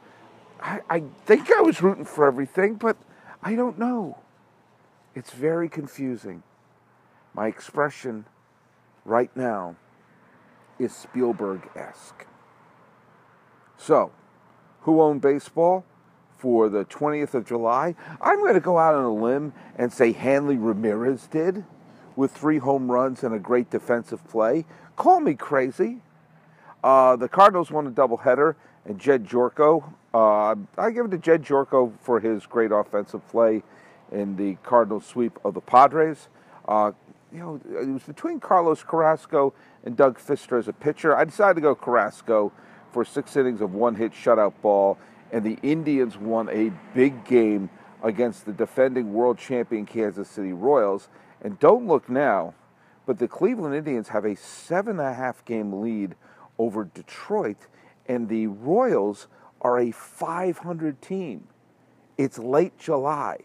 I, 0.62 0.80
I 0.90 1.04
think 1.26 1.52
I 1.52 1.62
was 1.62 1.82
rooting 1.82 2.06
for 2.06 2.26
everything, 2.26 2.76
but 2.76 2.98
I 3.42 3.56
don't 3.56 3.80
know. 3.80 4.20
It's 5.16 5.32
very 5.32 5.70
confusing. 5.70 6.44
My 7.34 7.48
expression 7.48 8.26
right 9.06 9.36
now 9.36 9.76
is 10.78 10.96
Spielberg 10.96 11.70
esque. 11.76 12.26
So 13.78 14.12
who 14.82 15.02
owned 15.02 15.22
baseball 15.22 15.86
for 16.38 16.70
the 16.70 16.86
20th 16.86 17.34
of 17.34 17.46
July? 17.46 17.96
I'm 18.22 18.40
going 18.40 18.54
to 18.54 18.60
go 18.60 18.78
out 18.78 18.96
on 18.96 19.04
a 19.04 19.14
limb 19.14 19.54
and 19.78 19.92
say 19.92 20.12
Hanley 20.12 20.58
Ramirez 20.58 21.28
did 21.28 21.66
with 22.16 22.32
three 22.32 22.58
home 22.58 22.92
runs 22.92 23.24
and 23.24 23.34
a 23.34 23.40
great 23.40 23.70
defensive 23.70 24.26
play. 24.28 24.66
Call 24.96 25.22
me 25.22 25.34
crazy. 25.34 26.02
Uh, 26.84 27.16
the 27.16 27.30
Cardinals 27.30 27.72
won 27.72 27.88
a 27.88 27.92
doubleheader, 27.92 28.56
and 28.86 29.00
Jedd 29.00 29.26
Gyorko. 29.28 29.94
Uh, 30.14 30.56
I 30.78 30.92
give 30.92 31.06
it 31.06 31.12
to 31.12 31.18
Jedd 31.18 31.44
Gyorko 31.44 31.94
for 32.02 32.20
his 32.20 32.46
great 32.46 32.72
offensive 32.72 33.28
play 33.30 33.64
in 34.12 34.36
the 34.38 34.56
Cardinals 34.64 35.06
sweep 35.06 35.38
of 35.44 35.54
the 35.54 35.62
Padres. 35.62 36.30
Uh, 36.68 36.92
you 37.32 37.40
know, 37.40 37.60
it 37.80 37.88
was 37.88 38.04
between 38.04 38.40
Carlos 38.40 38.84
Carrasco 38.84 39.54
and 39.84 39.96
Doug 39.96 40.20
Fister 40.20 40.58
as 40.58 40.68
a 40.68 40.74
pitcher. 40.74 41.16
I 41.16 41.26
decided 41.26 41.56
to 41.56 41.62
go 41.62 41.76
Carrasco 41.76 42.52
for 42.92 43.06
six 43.06 43.36
innings 43.36 43.62
of 43.62 43.74
one 43.74 43.96
hit 43.96 44.14
shutout 44.14 44.54
ball, 44.62 44.98
and 45.32 45.44
the 45.44 45.60
Indians 45.62 46.18
won 46.18 46.50
a 46.50 46.72
big 46.96 47.24
game 47.26 47.70
against 48.02 48.46
the 48.46 48.52
defending 48.52 49.14
world 49.14 49.38
champion 49.38 49.86
Kansas 49.86 50.28
City 50.28 50.54
Royals. 50.54 51.10
And 51.42 51.60
don't 51.60 51.86
look 51.86 52.10
now, 52.10 52.56
but 53.06 53.20
the 53.20 53.28
Cleveland 53.28 53.76
Indians 53.76 54.10
have 54.10 54.26
a 54.26 54.36
seven 54.36 55.00
and 55.00 55.08
a 55.08 55.14
half 55.14 55.46
game 55.46 55.82
lead 55.82 56.16
over 56.58 56.84
Detroit, 56.84 57.68
and 58.08 58.28
the 58.28 58.48
Royals 58.48 59.28
are 59.62 59.80
a 59.80 59.92
500 59.92 61.02
team. 61.02 61.48
It's 62.18 62.38
late 62.38 62.78
July. 62.78 63.38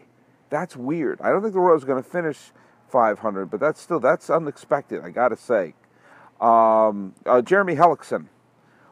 That's 0.49 0.75
weird. 0.75 1.19
I 1.21 1.29
don't 1.29 1.41
think 1.41 1.53
the 1.53 1.59
Royals 1.59 1.83
are 1.83 1.87
going 1.87 2.03
to 2.03 2.09
finish 2.09 2.51
500, 2.89 3.47
but 3.47 3.59
that's 3.59 3.81
still 3.81 3.99
that's 3.99 4.29
unexpected. 4.29 5.01
I 5.03 5.09
got 5.09 5.29
to 5.29 5.37
say. 5.37 5.73
Um, 6.39 7.13
uh, 7.25 7.41
Jeremy 7.41 7.75
Hellickson, 7.75 8.27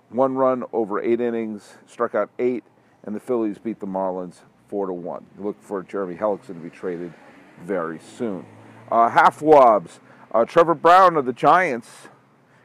one 0.10 0.36
run 0.36 0.64
over 0.72 1.02
eight 1.02 1.20
innings, 1.20 1.78
struck 1.86 2.16
out 2.16 2.30
eight, 2.40 2.64
and 3.04 3.16
the 3.16 3.20
Phillies 3.20 3.58
beat 3.58 3.80
the 3.80 3.88
Marlins 3.88 4.42
four 4.68 4.88
to 4.88 4.94
one. 4.94 5.26
Look 5.38 5.62
for 5.62 5.84
Jeremy 5.84 6.16
Hellickson 6.16 6.48
to 6.48 6.54
be 6.56 6.70
traded 6.70 7.14
very 7.62 8.00
soon. 8.00 8.46
Uh, 8.92 9.10
half 9.10 9.42
wobs. 9.42 10.00
Uh, 10.32 10.46
Trevor 10.46 10.74
Brown 10.74 11.16
of 11.16 11.26
the 11.26 11.34
Giants 11.34 12.08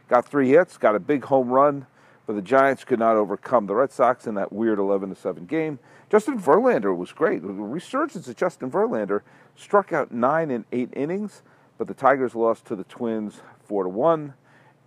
got 0.08 0.26
three 0.26 0.48
hits, 0.48 0.78
got 0.78 0.94
a 0.94 1.00
big 1.00 1.24
home 1.24 1.50
run, 1.50 1.86
but 2.28 2.36
the 2.36 2.42
Giants 2.42 2.84
could 2.84 2.98
not 2.98 3.16
overcome 3.16 3.64
the 3.64 3.74
Red 3.74 3.90
Sox 3.90 4.26
in 4.26 4.34
that 4.34 4.52
weird 4.52 4.78
11 4.78 5.16
7 5.16 5.46
game. 5.46 5.78
Justin 6.10 6.38
Verlander 6.38 6.94
was 6.94 7.10
great. 7.10 7.40
The 7.40 7.48
resurgence 7.48 8.28
of 8.28 8.36
Justin 8.36 8.70
Verlander 8.70 9.22
struck 9.56 9.94
out 9.94 10.12
nine 10.12 10.50
in 10.50 10.66
eight 10.70 10.90
innings, 10.92 11.40
but 11.78 11.86
the 11.86 11.94
Tigers 11.94 12.34
lost 12.34 12.66
to 12.66 12.76
the 12.76 12.84
Twins 12.84 13.40
4 13.66 13.84
to 13.84 13.88
1. 13.88 14.34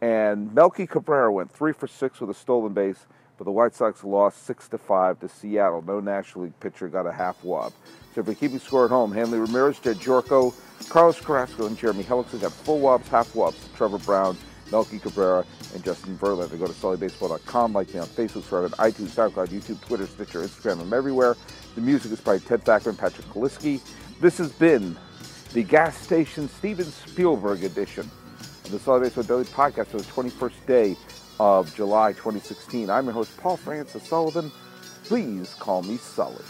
And 0.01 0.53
Melky 0.53 0.85
Cabrera 0.85 1.33
went 1.33 1.51
three 1.51 1.73
for 1.73 1.87
six 1.87 2.21
with 2.21 2.29
a 2.29 2.35
stolen 2.35 2.73
base, 2.73 3.07
but 3.39 3.45
the 3.45 3.51
White 3.51 3.73
Sox 3.73 4.03
lost 4.03 4.45
six 4.45 4.67
to 4.67 4.77
five 4.77 5.19
to 5.21 5.27
Seattle. 5.27 5.81
No 5.81 5.99
National 5.99 6.43
League 6.43 6.59
pitcher 6.59 6.89
got 6.89 7.07
a 7.07 7.11
half 7.11 7.43
wob. 7.43 7.73
So 8.13 8.21
if 8.21 8.27
we're 8.27 8.35
keeping 8.35 8.59
score 8.59 8.85
at 8.85 8.91
home, 8.91 9.11
Hanley 9.11 9.39
Ramirez, 9.39 9.79
Jedd 9.79 9.97
Gyorko, 9.97 10.53
Carlos 10.89 11.19
Carrasco, 11.19 11.65
and 11.65 11.75
Jeremy 11.75 12.03
Hellickson 12.03 12.41
got 12.41 12.51
full 12.51 12.79
wobs, 12.79 13.07
half 13.07 13.33
wobs. 13.33 13.67
Trevor 13.75 13.97
Brown, 13.97 14.37
Melky 14.71 14.99
Cabrera, 14.99 15.45
and 15.73 15.83
Justin 15.83 16.17
Verlander. 16.17 16.57
Go 16.57 16.67
to 16.67 16.73
SullyBaseball.com, 16.73 17.73
like 17.73 17.93
me 17.93 17.99
on 17.99 18.07
Facebook, 18.07 18.43
subscribe 18.43 18.63
on 18.65 18.71
iTunes, 18.91 19.09
SoundCloud, 19.09 19.47
YouTube, 19.49 19.81
Twitter, 19.81 20.07
Stitcher, 20.07 20.41
Instagram. 20.41 20.81
I'm 20.81 20.93
everywhere. 20.93 21.35
The 21.75 21.81
music 21.81 22.11
is 22.11 22.21
by 22.21 22.37
Ted 22.37 22.63
Thacker 22.63 22.89
and 22.89 22.97
Patrick 22.97 23.27
Kaliski. 23.27 23.81
This 24.19 24.37
has 24.37 24.51
been 24.51 24.97
the 25.53 25.63
gas 25.63 25.97
station 25.97 26.47
Steven 26.47 26.85
Spielberg 26.85 27.63
edition 27.63 28.09
of 28.65 28.71
the 28.71 28.79
Sully 28.79 29.01
Baseball 29.01 29.23
Daily 29.23 29.45
Podcast 29.45 29.87
for 29.87 29.97
the 29.97 30.03
21st 30.03 30.65
day 30.65 30.97
of 31.39 31.73
July 31.75 32.13
2016. 32.13 32.89
I'm 32.89 33.05
your 33.05 33.13
host, 33.13 33.35
Paul 33.37 33.57
Francis 33.57 34.03
Sullivan. 34.03 34.51
Please 35.03 35.53
call 35.55 35.81
me 35.83 35.97
Sully. 35.97 36.43